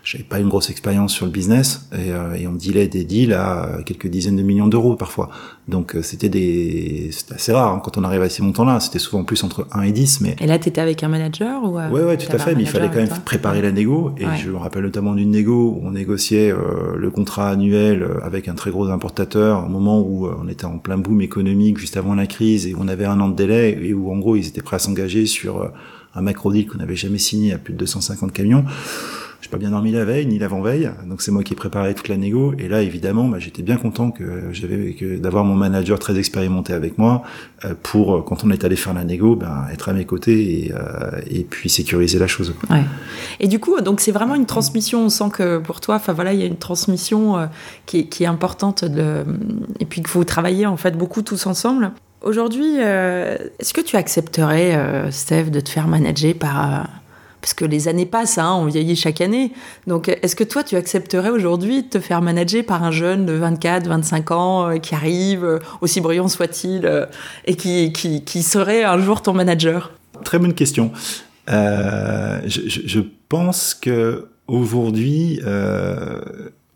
j'avais 0.03 0.23
pas 0.23 0.39
une 0.39 0.49
grosse 0.49 0.69
expérience 0.69 1.13
sur 1.13 1.25
le 1.25 1.31
business 1.31 1.87
et, 1.93 2.11
euh, 2.11 2.33
et 2.33 2.47
on 2.47 2.53
dealait 2.53 2.87
des 2.87 3.03
deals 3.03 3.33
à 3.33 3.79
quelques 3.85 4.07
dizaines 4.07 4.37
de 4.37 4.43
millions 4.43 4.67
d'euros 4.67 4.95
parfois. 4.95 5.29
Donc 5.69 5.95
euh, 5.95 6.01
c'était 6.01 6.29
des 6.29 7.09
c'était 7.11 7.35
assez 7.35 7.53
rare 7.53 7.73
hein, 7.73 7.81
quand 7.83 7.97
on 7.97 8.03
arrive 8.03 8.21
à 8.21 8.29
ces 8.29 8.41
montants-là. 8.41 8.79
C'était 8.79 8.99
souvent 8.99 9.23
plus 9.23 9.43
entre 9.43 9.67
1 9.71 9.83
et 9.83 9.91
10. 9.91 10.21
Mais 10.21 10.35
et 10.39 10.47
là, 10.47 10.57
tu 10.57 10.69
étais 10.69 10.81
avec 10.81 11.03
un 11.03 11.07
manager 11.07 11.63
ou 11.63 11.77
euh, 11.77 11.89
Ouais, 11.89 12.03
ouais, 12.03 12.17
tout 12.17 12.31
à 12.31 12.39
fait. 12.39 12.55
Mais 12.55 12.63
il 12.63 12.67
fallait 12.67 12.87
quand 12.87 12.95
même 12.95 13.09
préparer 13.23 13.61
la 13.61 13.71
négo. 13.71 14.11
Et 14.17 14.25
je 14.37 14.49
me 14.49 14.57
rappelle 14.57 14.83
notamment 14.83 15.13
d'une 15.13 15.31
négo 15.31 15.77
où 15.79 15.81
on 15.85 15.91
négociait 15.91 16.51
euh, 16.51 16.95
le 16.97 17.09
contrat 17.11 17.49
annuel 17.49 18.05
avec 18.23 18.47
un 18.47 18.55
très 18.55 18.71
gros 18.71 18.89
importateur, 18.89 19.65
au 19.65 19.69
moment 19.69 20.01
où 20.01 20.27
on 20.27 20.47
était 20.47 20.65
en 20.65 20.79
plein 20.79 20.97
boom 20.97 21.21
économique 21.21 21.77
juste 21.77 21.97
avant 21.97 22.15
la 22.15 22.25
crise 22.25 22.65
et 22.65 22.75
on 22.77 22.87
avait 22.87 23.05
un 23.05 23.19
an 23.19 23.29
de 23.29 23.35
délai 23.35 23.77
et 23.81 23.93
où 23.93 24.11
en 24.11 24.17
gros 24.17 24.35
ils 24.39 24.47
étaient 24.47 24.61
prêts 24.61 24.75
à 24.75 24.79
s'engager 24.79 25.25
sur 25.25 25.71
un 26.15 26.21
macro 26.21 26.51
deal 26.51 26.67
qu'on 26.67 26.79
n'avait 26.79 26.95
jamais 26.95 27.17
signé 27.17 27.53
à 27.53 27.57
plus 27.57 27.73
de 27.73 27.77
250 27.77 28.33
camions 28.33 28.65
j'ai 29.41 29.49
pas 29.49 29.57
bien 29.57 29.69
dormi 29.69 29.91
la 29.93 30.03
veille 30.03 30.25
ni 30.25 30.37
l'avant-veille, 30.37 30.91
donc 31.05 31.21
c'est 31.21 31.31
moi 31.31 31.43
qui 31.43 31.53
ai 31.53 31.55
préparé 31.55 31.95
toute 31.95 32.09
la 32.09 32.17
négo. 32.17 32.53
Et 32.59 32.67
là, 32.67 32.81
évidemment, 32.81 33.29
bah, 33.29 33.39
j'étais 33.39 33.61
bien 33.61 33.77
content 33.77 34.13
d'avoir 35.17 35.45
mon 35.45 35.55
manager 35.55 35.97
très 35.97 36.19
expérimenté 36.19 36.73
avec 36.73 36.97
moi 36.97 37.23
euh, 37.63 37.73
pour 37.81 38.15
euh, 38.15 38.21
quand 38.21 38.43
on 38.43 38.51
est 38.51 38.65
allé 38.65 38.75
faire 38.75 38.93
la 38.93 39.05
négo, 39.05 39.37
ben, 39.37 39.65
être 39.71 39.87
à 39.87 39.93
mes 39.93 40.05
côtés 40.05 40.65
et, 40.65 40.73
euh, 40.73 41.43
puis 41.49 41.69
sécuriser 41.69 42.19
la 42.19 42.27
chose. 42.27 42.53
Et 43.39 43.47
du 43.47 43.59
coup, 43.59 43.79
donc 43.79 44.01
c'est 44.01 44.11
vraiment 44.11 44.35
une 44.35 44.45
transmission. 44.45 45.05
On 45.05 45.09
sent 45.09 45.29
que 45.31 45.59
pour 45.59 45.79
toi, 45.79 45.95
enfin 45.95 46.11
voilà, 46.11 46.33
il 46.33 46.39
y 46.41 46.43
a 46.43 46.47
une 46.47 46.57
transmission 46.57 47.49
qui, 47.85 48.07
est, 48.19 48.25
importante 48.25 48.83
et 49.79 49.85
puis 49.85 50.01
que 50.01 50.09
vous 50.09 50.25
travaillez 50.25 50.65
en 50.65 50.75
fait 50.75 50.97
beaucoup 50.97 51.21
tous 51.21 51.47
ensemble. 51.47 51.91
Aujourd'hui, 52.21 52.77
est-ce 52.77 53.73
que 53.73 53.81
tu 53.81 53.95
accepterais, 53.95 55.09
Steph, 55.11 55.45
de 55.45 55.59
te 55.59 55.69
faire 55.69 55.87
manager 55.87 56.33
par 56.33 56.87
parce 57.41 57.53
que 57.53 57.65
les 57.65 57.87
années 57.87 58.05
passent, 58.05 58.37
hein, 58.37 58.53
on 58.59 58.65
vieillit 58.65 58.95
chaque 58.95 59.21
année. 59.21 59.51
Donc, 59.87 60.09
est-ce 60.09 60.35
que 60.35 60.43
toi, 60.43 60.63
tu 60.63 60.75
accepterais 60.75 61.29
aujourd'hui 61.29 61.83
de 61.83 61.89
te 61.89 61.99
faire 61.99 62.21
manager 62.21 62.65
par 62.65 62.83
un 62.83 62.91
jeune 62.91 63.25
de 63.25 63.33
24, 63.33 63.87
25 63.87 64.31
ans 64.31 64.69
euh, 64.69 64.77
qui 64.77 64.93
arrive, 64.93 65.45
euh, 65.45 65.59
aussi 65.81 66.01
brillant 66.01 66.27
soit-il, 66.27 66.85
euh, 66.85 67.05
et 67.45 67.55
qui, 67.55 67.93
qui, 67.93 68.43
serait 68.43 68.83
un 68.83 68.99
jour 68.99 69.21
ton 69.21 69.33
manager? 69.33 69.93
Très 70.23 70.39
bonne 70.39 70.53
question. 70.53 70.91
Je, 71.47 72.99
pense 73.29 73.73
que 73.73 74.27
aujourd'hui, 74.47 75.39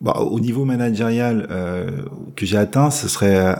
bah, 0.00 0.18
au 0.20 0.40
niveau 0.40 0.64
managérial 0.64 1.48
que 2.36 2.46
j'ai 2.46 2.56
atteint, 2.56 2.90
ce 2.90 3.08
serait 3.08 3.56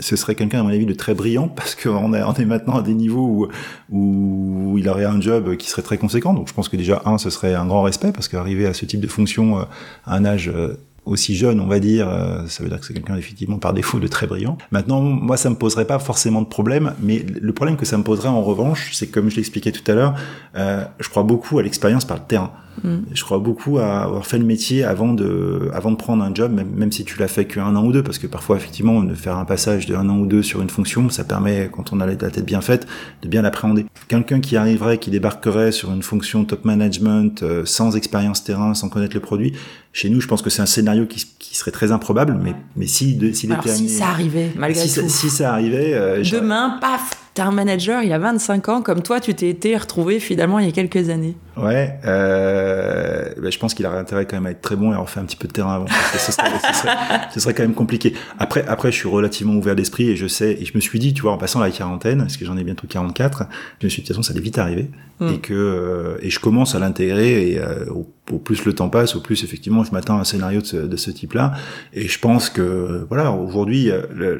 ce 0.00 0.16
serait 0.16 0.34
quelqu'un, 0.34 0.60
à 0.60 0.62
mon 0.62 0.70
avis, 0.70 0.86
de 0.86 0.94
très 0.94 1.14
brillant, 1.14 1.48
parce 1.56 1.74
qu'on 1.74 2.12
est, 2.14 2.22
on 2.22 2.34
est 2.34 2.44
maintenant 2.44 2.78
à 2.78 2.82
des 2.82 2.94
niveaux 2.94 3.48
où, 3.90 3.96
où 3.96 4.78
il 4.78 4.88
aurait 4.88 5.04
un 5.04 5.20
job 5.20 5.56
qui 5.56 5.68
serait 5.68 5.82
très 5.82 5.98
conséquent. 5.98 6.34
Donc 6.34 6.48
je 6.48 6.54
pense 6.54 6.68
que 6.68 6.76
déjà, 6.76 7.02
un, 7.04 7.18
ce 7.18 7.30
serait 7.30 7.54
un 7.54 7.66
grand 7.66 7.82
respect, 7.82 8.12
parce 8.12 8.28
qu'arriver 8.28 8.66
à 8.66 8.74
ce 8.74 8.84
type 8.84 9.00
de 9.00 9.06
fonction 9.06 9.60
euh, 9.60 9.62
à 10.06 10.16
un 10.16 10.24
âge 10.24 10.48
euh, 10.48 10.76
aussi 11.06 11.36
jeune, 11.36 11.60
on 11.60 11.66
va 11.66 11.80
dire, 11.80 12.08
euh, 12.08 12.46
ça 12.46 12.62
veut 12.62 12.68
dire 12.68 12.80
que 12.80 12.86
c'est 12.86 12.94
quelqu'un 12.94 13.16
effectivement 13.16 13.58
par 13.58 13.74
défaut 13.74 13.98
de 13.98 14.06
très 14.06 14.26
brillant. 14.26 14.56
Maintenant, 14.70 15.00
moi, 15.00 15.36
ça 15.36 15.50
me 15.50 15.54
poserait 15.54 15.86
pas 15.86 15.98
forcément 15.98 16.40
de 16.40 16.46
problème, 16.46 16.94
mais 17.00 17.24
le 17.40 17.52
problème 17.52 17.76
que 17.76 17.84
ça 17.84 17.98
me 17.98 18.02
poserait 18.02 18.28
en 18.28 18.42
revanche, 18.42 18.90
c'est 18.92 19.08
comme 19.08 19.30
je 19.30 19.36
l'expliquais 19.36 19.72
tout 19.72 19.88
à 19.90 19.94
l'heure, 19.94 20.14
euh, 20.56 20.84
je 20.98 21.08
crois 21.08 21.22
beaucoup 21.22 21.58
à 21.58 21.62
l'expérience 21.62 22.04
par 22.04 22.16
le 22.16 22.22
terrain. 22.24 22.52
Mm. 22.82 22.96
Je 23.12 23.22
crois 23.22 23.38
beaucoup 23.38 23.78
à 23.78 24.02
avoir 24.02 24.26
fait 24.26 24.38
le 24.38 24.44
métier 24.44 24.84
avant 24.84 25.12
de, 25.12 25.70
avant 25.72 25.90
de 25.90 25.96
prendre 25.96 26.24
un 26.24 26.34
job, 26.34 26.52
même, 26.52 26.70
même 26.74 26.92
si 26.92 27.04
tu 27.04 27.18
l'as 27.18 27.28
fait 27.28 27.44
qu'un 27.44 27.76
an 27.76 27.84
ou 27.84 27.92
deux, 27.92 28.02
parce 28.02 28.18
que 28.18 28.26
parfois, 28.26 28.56
effectivement, 28.56 29.02
de 29.02 29.14
faire 29.14 29.36
un 29.36 29.44
passage 29.44 29.86
de 29.86 29.94
un 29.94 30.08
an 30.08 30.18
ou 30.18 30.26
deux 30.26 30.42
sur 30.42 30.62
une 30.62 30.70
fonction, 30.70 31.08
ça 31.10 31.24
permet, 31.24 31.70
quand 31.70 31.92
on 31.92 32.00
a 32.00 32.06
la 32.06 32.16
tête 32.16 32.44
bien 32.44 32.60
faite, 32.60 32.86
de 33.22 33.28
bien 33.28 33.42
l'appréhender. 33.42 33.86
Quelqu'un 34.08 34.40
qui 34.40 34.56
arriverait, 34.56 34.98
qui 34.98 35.10
débarquerait 35.10 35.72
sur 35.72 35.92
une 35.92 36.02
fonction 36.02 36.44
top 36.44 36.64
management, 36.64 37.42
euh, 37.42 37.64
sans 37.64 37.96
expérience 37.96 38.44
terrain, 38.44 38.74
sans 38.74 38.88
connaître 38.88 39.14
le 39.14 39.20
produit, 39.20 39.52
chez 39.92 40.10
nous, 40.10 40.20
je 40.20 40.26
pense 40.26 40.42
que 40.42 40.50
c'est 40.50 40.62
un 40.62 40.66
scénario 40.66 41.06
qui, 41.06 41.24
qui, 41.38 41.56
serait 41.56 41.70
très 41.70 41.92
improbable, 41.92 42.36
mais, 42.42 42.54
mais 42.74 42.88
si, 42.88 43.14
de, 43.14 43.32
s'il 43.32 43.52
était 43.52 43.68
si 43.68 43.88
ça 43.88 44.08
arrivait, 44.08 44.50
malgré 44.56 44.88
si, 44.88 45.00
tout. 45.00 45.08
si 45.08 45.30
ça 45.30 45.52
arrivait, 45.52 45.94
euh, 45.94 46.22
demain, 46.24 46.78
paf, 46.80 47.12
t'as 47.34 47.44
un 47.46 47.52
manager, 47.52 48.02
il 48.02 48.12
a 48.12 48.18
25 48.18 48.68
ans, 48.68 48.82
comme 48.82 49.02
toi, 49.02 49.20
tu 49.20 49.32
t'es 49.34 49.48
été 49.48 49.76
retrouvé 49.76 50.18
finalement 50.18 50.58
il 50.58 50.66
y 50.66 50.68
a 50.68 50.72
quelques 50.72 51.10
années. 51.10 51.36
Ouais, 51.56 51.98
euh, 52.04 53.28
bah, 53.40 53.50
je 53.50 53.58
pense 53.58 53.74
qu'il 53.74 53.86
aurait 53.86 53.98
intérêt 53.98 54.26
quand 54.26 54.36
même 54.36 54.46
à 54.46 54.50
être 54.50 54.60
très 54.60 54.76
bon 54.76 54.92
et 54.92 54.94
à 54.94 54.98
refaire 54.98 55.22
un 55.22 55.26
petit 55.26 55.36
peu 55.36 55.46
de 55.46 55.52
terrain 55.52 55.74
avant. 55.74 55.84
Parce 55.84 56.12
que 56.12 56.18
ce, 56.18 56.32
serait, 56.32 56.50
ce, 56.50 56.80
serait, 56.80 56.96
ce, 57.32 57.40
serait, 57.40 57.54
quand 57.54 57.62
même 57.62 57.74
compliqué. 57.74 58.14
Après, 58.38 58.64
après, 58.66 58.90
je 58.90 58.96
suis 58.96 59.08
relativement 59.08 59.54
ouvert 59.54 59.76
d'esprit 59.76 60.10
et 60.10 60.16
je 60.16 60.26
sais, 60.26 60.52
et 60.60 60.64
je 60.64 60.72
me 60.74 60.80
suis 60.80 60.98
dit, 60.98 61.14
tu 61.14 61.22
vois, 61.22 61.32
en 61.32 61.38
passant 61.38 61.60
la 61.60 61.70
quarantaine, 61.70 62.18
parce 62.18 62.36
que 62.36 62.44
j'en 62.44 62.56
ai 62.56 62.64
bientôt 62.64 62.86
44, 62.88 63.44
je 63.80 63.86
me 63.86 63.90
suis 63.90 64.02
dit, 64.02 64.08
de 64.08 64.08
toute 64.08 64.16
façon, 64.16 64.22
ça 64.22 64.32
allait 64.32 64.42
vite 64.42 64.58
arriver. 64.58 64.90
Mm. 65.20 65.28
Et 65.28 65.38
que, 65.38 65.54
euh, 65.54 66.16
et 66.22 66.30
je 66.30 66.40
commence 66.40 66.74
à 66.74 66.80
l'intégrer 66.80 67.50
et 67.50 67.60
euh, 67.60 67.86
au, 67.90 68.12
au, 68.32 68.38
plus 68.38 68.64
le 68.64 68.72
temps 68.72 68.88
passe, 68.88 69.14
au 69.14 69.20
plus 69.20 69.44
effectivement, 69.44 69.84
je 69.84 69.92
m'attends 69.92 70.18
à 70.18 70.22
un 70.22 70.24
scénario 70.24 70.60
de 70.60 70.66
ce, 70.66 70.76
de 70.76 70.96
ce 70.96 71.12
type-là. 71.12 71.52
Et 71.92 72.08
je 72.08 72.18
pense 72.18 72.50
que, 72.50 73.06
voilà, 73.08 73.30
aujourd'hui, 73.30 73.90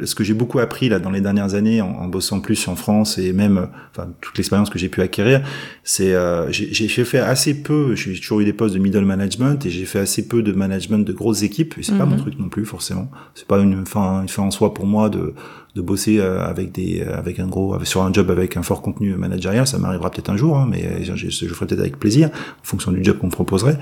ce 0.05 0.15
que 0.17 0.25
j'ai 0.25 0.35
beaucoup 0.35 0.59
appris 0.59 0.89
là 0.89 0.99
dans 0.99 1.11
les 1.11 1.21
dernières 1.21 1.55
années 1.55 1.81
en, 1.81 1.91
en 1.91 2.09
bossant 2.09 2.41
plus 2.41 2.67
en 2.67 2.75
France 2.75 3.19
et 3.19 3.33
même, 3.33 3.69
enfin, 3.93 4.09
toute 4.21 4.37
l'expérience 4.37 4.69
que 4.69 4.81
j'ai 4.81 4.89
pu 4.89 5.01
acquérir, 5.01 5.43
c'est, 5.85 6.15
euh, 6.15 6.51
j'ai 6.51 6.89
fait 6.89 7.04
fait 7.05 7.19
assez 7.19 7.63
peu, 7.63 7.95
j'ai 7.95 8.19
toujours 8.19 8.41
eu 8.41 8.45
des 8.45 8.53
postes 8.53 8.75
de 8.75 8.81
middle 8.81 9.05
management 9.05 9.65
et 9.65 9.71
j'ai 9.71 9.85
fait 9.85 10.01
assez 10.01 10.27
peu 10.27 10.43
de 10.43 10.53
management 10.53 11.07
de 11.07 11.13
grosses 11.13 11.43
équipes 11.43 11.75
et 11.79 11.83
c'est 11.83 11.97
pas 11.97 12.07
mon 12.07 12.17
mhm. 12.17 12.23
truc 12.23 12.39
non 12.39 12.49
plus 12.49 12.65
forcément. 12.65 13.11
C'est 13.35 13.47
pas 13.47 13.59
une 13.59 13.87
fin, 13.87 14.23
une 14.23 14.29
fin 14.29 14.43
en 14.43 14.51
soi 14.51 14.75
pour 14.75 14.87
moi 14.87 15.09
de 15.09 15.35
de 15.75 15.83
bosser 15.83 16.19
euh, 16.21 16.45
avec 16.45 16.71
des 16.73 17.03
avec 17.03 17.41
un 17.41 17.49
gros 17.49 17.85
sur 17.85 18.03
un 18.03 18.13
job 18.13 18.31
avec 18.31 18.57
un 18.57 18.63
fort 18.63 18.81
contenu 18.81 19.17
managérial, 19.17 19.67
ça 19.67 19.79
m'arrivera 19.79 20.11
peut-être 20.11 20.31
un 20.31 20.37
jour, 20.37 20.57
hein, 20.57 20.69
mais 20.71 21.05
je, 21.05 21.15
je, 21.17 21.47
ferai 21.49 21.67
peut-être 21.67 21.81
avec 21.81 21.99
plaisir 21.99 22.29
en 22.29 22.65
fonction 22.65 22.93
du 22.93 23.03
job 23.03 23.19
qu'on 23.19 23.27
me 23.27 23.33
proposerait. 23.33 23.79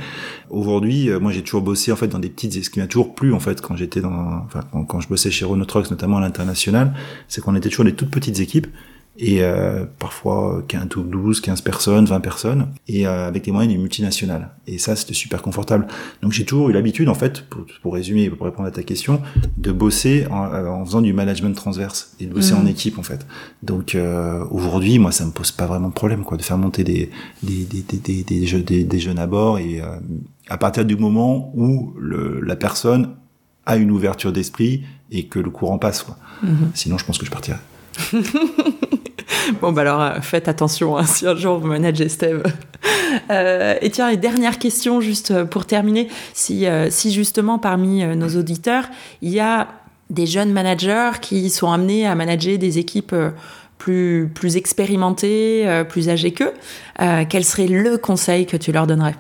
Aujourd'hui, 0.49 1.11
euh, 1.11 1.21
moi 1.21 1.33
j'ai 1.33 1.43
toujours 1.43 1.63
bossé 1.63 1.93
en 1.93 1.97
fait 1.97 2.09
dans 2.09 2.19
des 2.19 2.31
petites, 2.31 2.65
ce 2.65 2.71
qui 2.71 2.81
m'a 2.81 2.87
toujours 2.87 3.15
plu 3.15 3.35
en 3.35 3.41
fait 3.41 3.61
quand 3.61 3.77
j'étais 3.77 4.01
dans, 4.01 4.45
enfin 4.47 4.61
quand, 4.73 4.85
quand, 4.85 5.01
je 5.01 5.09
bossais 5.09 5.31
chez 5.31 5.45
Renault 5.45 5.67
Trucks 5.67 5.91
notamment 5.91 6.17
à 6.17 6.21
l'international, 6.21 6.95
c'est 7.29 7.43
qu'on 7.43 7.55
était 7.55 7.69
toujours 7.69 7.85
des 7.85 7.95
toutes 7.95 8.11
petites 8.11 8.41
équipes 8.41 8.69
et 9.19 9.43
euh, 9.43 9.85
parfois 9.99 10.63
15 10.69 10.97
ou 10.97 11.03
12, 11.03 11.41
15 11.41 11.61
personnes, 11.61 12.07
20 12.07 12.21
personnes, 12.21 12.69
et 12.89 13.07
euh, 13.07 13.29
avec 13.29 13.45
des 13.45 13.53
moyens 13.53 13.73
d'une 13.73 13.83
multinationale. 13.83 14.51
Et 14.67 14.79
ça, 14.79 14.97
c'était 14.97 15.13
super 15.13 15.43
confortable. 15.43 15.87
Donc 16.23 16.33
j'ai 16.33 16.45
toujours 16.45 16.71
eu 16.71 16.73
l'habitude, 16.73 17.09
en 17.09 17.15
fait, 17.15 17.43
pour, 17.43 17.67
pour, 17.83 17.95
résumer, 17.95 18.31
pour 18.31 18.47
répondre 18.47 18.69
à 18.69 18.71
ta 18.71 18.83
question, 18.83 19.21
de 19.59 19.73
bosser 19.73 20.27
en, 20.31 20.45
euh, 20.53 20.69
en 20.69 20.85
faisant 20.85 21.03
du 21.03 21.13
management 21.13 21.55
transverse 21.55 22.15
et 22.21 22.27
de 22.27 22.33
bosser 22.33 22.55
en 22.55 22.63
mmh. 22.63 22.69
équipe, 22.69 22.99
en 22.99 23.03
fait. 23.03 23.27
Donc 23.63 23.95
euh, 23.95 24.45
aujourd'hui, 24.51 24.99
moi, 24.99 25.13
ça 25.13 25.27
me 25.27 25.33
pose 25.33 25.53
pas 25.53 25.67
vraiment 25.67 25.89
de 25.89 25.95
problème, 25.95 26.25
quoi, 26.25 26.39
de 26.39 26.43
faire 26.43 26.59
monter 26.59 26.85
des 26.85 27.11
des 27.43 27.65
des 27.65 27.83
des 27.83 28.25
des, 28.25 28.47
jeunes, 28.47 28.63
des, 28.63 28.85
des 28.85 28.99
jeunes 28.99 29.19
à 29.19 29.27
bord 29.27 29.59
et 29.59 29.83
à 30.49 30.59
partir 30.59 30.85
du 30.85 30.97
moment 30.97 31.53
où 31.55 31.93
le, 31.99 32.41
la 32.41 32.57
personne 32.57 33.11
a 33.67 33.77
une 33.77 33.91
ouverture 33.91 34.33
d'esprit 34.33 34.85
et 35.11 35.27
que 35.27 35.39
le 35.39 35.51
courant 35.51 35.79
passe. 35.79 36.03
Quoi. 36.03 36.17
Mmh. 36.43 36.55
Sinon, 36.75 36.99
je 36.99 37.05
pense 37.05 37.19
que 37.19 37.27
je 37.27 37.31
partirais. 37.31 37.59
bon, 39.61 39.73
bah 39.73 39.83
alors, 39.83 40.01
euh, 40.01 40.21
faites 40.21 40.49
attention 40.49 40.97
hein, 40.97 41.05
si 41.07 41.27
un 41.27 41.37
jour 41.37 41.59
vous 41.59 41.69
managez 41.69 42.09
Steve. 42.09 42.43
Euh, 43.31 43.75
et 43.83 43.91
tiens, 43.91 44.09
et 44.09 44.17
dernière 44.17 44.59
question, 44.59 45.03
juste 45.03 45.33
euh, 45.33 45.45
pour 45.45 45.67
terminer. 45.67 46.09
Si, 46.33 46.65
si 46.89 47.13
justement, 47.13 47.59
parmi 47.59 48.03
nos 48.17 48.39
auditeurs, 48.39 48.87
il 49.21 49.29
y 49.29 49.39
a 49.39 49.69
des 50.09 50.27
jeunes 50.27 50.51
managers 50.51 51.11
qui 51.21 51.51
sont 51.51 51.71
amenés 51.71 52.07
à 52.07 52.15
manager 52.15 52.57
des 52.57 52.79
équipes 52.79 53.15
plus, 53.77 54.31
plus 54.35 54.57
expérimentées, 54.57 55.85
plus 55.91 56.09
âgées 56.09 56.33
qu'eux, 56.33 56.55
quel 57.29 57.45
serait 57.45 57.69
le 57.69 57.99
conseil 57.99 58.47
que 58.47 58.57
tu 58.57 58.73
leur 58.73 58.87
donnerais? 58.87 59.17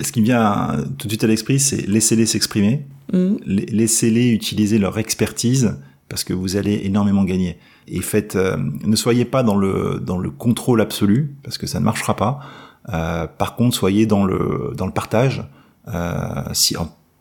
Ce 0.00 0.12
qui 0.12 0.20
me 0.20 0.26
vient 0.26 0.76
tout 0.96 1.08
de 1.08 1.12
suite 1.12 1.24
à 1.24 1.26
l'esprit, 1.26 1.58
c'est 1.58 1.88
laissez-les 1.88 2.26
s'exprimer, 2.26 2.84
mmh. 3.12 3.34
laissez-les 3.46 4.28
utiliser 4.28 4.78
leur 4.78 4.96
expertise, 4.98 5.76
parce 6.08 6.22
que 6.22 6.32
vous 6.32 6.56
allez 6.56 6.82
énormément 6.84 7.24
gagner 7.24 7.58
et 7.90 8.00
faites, 8.00 8.36
euh, 8.36 8.56
ne 8.56 8.96
soyez 8.96 9.24
pas 9.24 9.42
dans 9.42 9.56
le 9.56 10.00
dans 10.04 10.18
le 10.18 10.30
contrôle 10.30 10.80
absolu 10.80 11.34
parce 11.42 11.58
que 11.58 11.66
ça 11.66 11.80
ne 11.80 11.84
marchera 11.84 12.16
pas. 12.16 12.40
Euh, 12.90 13.26
par 13.26 13.56
contre, 13.56 13.76
soyez 13.76 14.06
dans 14.06 14.24
le 14.24 14.72
dans 14.76 14.86
le 14.86 14.92
partage. 14.92 15.44
Euh, 15.88 16.42
si 16.52 16.76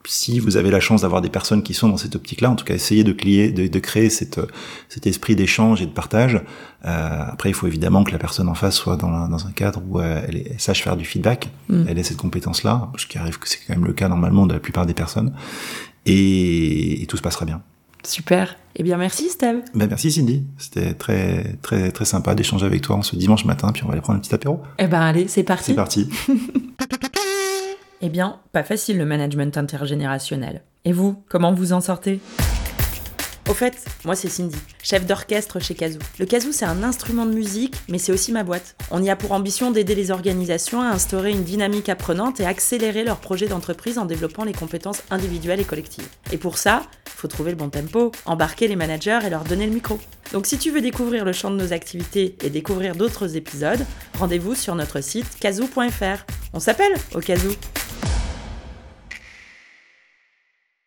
si 0.07 0.39
vous 0.39 0.55
avez 0.55 0.71
la 0.71 0.79
chance 0.79 1.01
d'avoir 1.01 1.21
des 1.21 1.29
personnes 1.29 1.63
qui 1.63 1.73
sont 1.73 1.89
dans 1.89 1.97
cette 1.97 2.15
optique-là, 2.15 2.49
en 2.49 2.55
tout 2.55 2.63
cas, 2.63 2.73
essayez 2.73 3.03
de, 3.03 3.11
clier, 3.11 3.51
de, 3.51 3.67
de 3.67 3.79
créer 3.79 4.09
cette, 4.09 4.39
cet 4.87 5.05
esprit 5.05 5.35
d'échange 5.35 5.81
et 5.81 5.85
de 5.85 5.91
partage. 5.91 6.41
Euh, 6.85 7.23
après, 7.27 7.49
il 7.49 7.53
faut 7.53 7.67
évidemment 7.67 8.05
que 8.05 8.11
la 8.11 8.17
personne 8.17 8.47
en 8.47 8.53
face 8.53 8.75
soit 8.75 8.95
dans, 8.95 9.27
dans 9.27 9.47
un 9.47 9.51
cadre 9.51 9.81
où 9.85 9.99
elle, 9.99 10.47
elle, 10.49 10.59
sache 10.59 10.81
faire 10.81 10.95
du 10.95 11.03
feedback, 11.03 11.49
mm. 11.67 11.85
elle 11.89 11.99
ait 11.99 12.03
cette 12.03 12.17
compétence-là, 12.17 12.89
ce 12.95 13.05
qui 13.05 13.17
arrive 13.17 13.37
que 13.37 13.49
c'est 13.49 13.59
quand 13.67 13.75
même 13.75 13.85
le 13.85 13.93
cas 13.93 14.07
normalement 14.07 14.45
de 14.45 14.53
la 14.53 14.61
plupart 14.61 14.85
des 14.85 14.93
personnes, 14.93 15.33
et, 16.05 17.01
et 17.01 17.05
tout 17.05 17.17
se 17.17 17.21
passera 17.21 17.45
bien. 17.45 17.61
Super. 18.07 18.55
Eh 18.77 18.83
bien, 18.83 18.95
merci 18.95 19.29
Steve. 19.29 19.63
Ben, 19.75 19.87
merci 19.89 20.11
Cindy. 20.11 20.45
C'était 20.57 20.93
très, 20.93 21.57
très, 21.61 21.91
très 21.91 22.05
sympa 22.05 22.35
d'échanger 22.35 22.65
avec 22.65 22.81
toi 22.81 22.95
en 22.95 23.01
ce 23.01 23.17
dimanche 23.17 23.43
matin, 23.43 23.71
puis 23.73 23.83
on 23.83 23.87
va 23.87 23.93
aller 23.93 24.01
prendre 24.01 24.17
un 24.17 24.21
petit 24.21 24.33
apéro. 24.33 24.61
Eh 24.79 24.87
ben, 24.87 25.01
allez, 25.01 25.27
c'est 25.27 25.43
parti. 25.43 25.65
C'est 25.65 25.73
parti. 25.73 26.09
eh 28.01 28.09
bien, 28.09 28.39
pas 28.53 28.63
facile 28.63 28.97
le 28.97 29.05
management 29.05 29.57
intergénérationnel. 29.57 30.61
Et 30.85 30.93
vous, 30.93 31.21
comment 31.27 31.53
vous 31.53 31.73
en 31.73 31.81
sortez? 31.81 32.21
Au 33.49 33.53
fait, 33.53 33.85
moi 34.05 34.15
c'est 34.15 34.29
Cindy, 34.29 34.57
chef 34.83 35.05
d'orchestre 35.05 35.59
chez 35.59 35.73
Kazoo. 35.73 35.99
Le 36.19 36.25
Kazoo 36.25 36.51
c'est 36.51 36.65
un 36.65 36.83
instrument 36.83 37.25
de 37.25 37.33
musique, 37.33 37.75
mais 37.87 37.97
c'est 37.97 38.11
aussi 38.11 38.31
ma 38.31 38.43
boîte. 38.43 38.75
On 38.91 39.01
y 39.01 39.09
a 39.09 39.15
pour 39.15 39.31
ambition 39.31 39.71
d'aider 39.71 39.95
les 39.95 40.11
organisations 40.11 40.81
à 40.81 40.87
instaurer 40.87 41.31
une 41.31 41.43
dynamique 41.43 41.89
apprenante 41.89 42.39
et 42.39 42.45
accélérer 42.45 43.03
leurs 43.03 43.19
projets 43.19 43.47
d'entreprise 43.47 43.97
en 43.97 44.05
développant 44.05 44.43
les 44.43 44.53
compétences 44.53 45.03
individuelles 45.09 45.61
et 45.61 45.65
collectives. 45.65 46.07
Et 46.31 46.37
pour 46.37 46.57
ça, 46.57 46.83
faut 47.05 47.27
trouver 47.27 47.51
le 47.51 47.57
bon 47.57 47.69
tempo, 47.69 48.11
embarquer 48.25 48.67
les 48.67 48.75
managers 48.75 49.19
et 49.25 49.29
leur 49.29 49.43
donner 49.43 49.65
le 49.65 49.73
micro. 49.73 49.99
Donc 50.33 50.45
si 50.45 50.57
tu 50.57 50.71
veux 50.71 50.81
découvrir 50.81 51.25
le 51.25 51.33
champ 51.33 51.49
de 51.49 51.55
nos 51.55 51.73
activités 51.73 52.35
et 52.43 52.49
découvrir 52.49 52.95
d'autres 52.95 53.35
épisodes, 53.35 53.85
rendez-vous 54.19 54.55
sur 54.55 54.75
notre 54.75 55.01
site 55.01 55.39
kazoo.fr. 55.39 56.25
On 56.53 56.59
s'appelle 56.59 56.93
au 57.15 57.19
Kazoo 57.19 57.51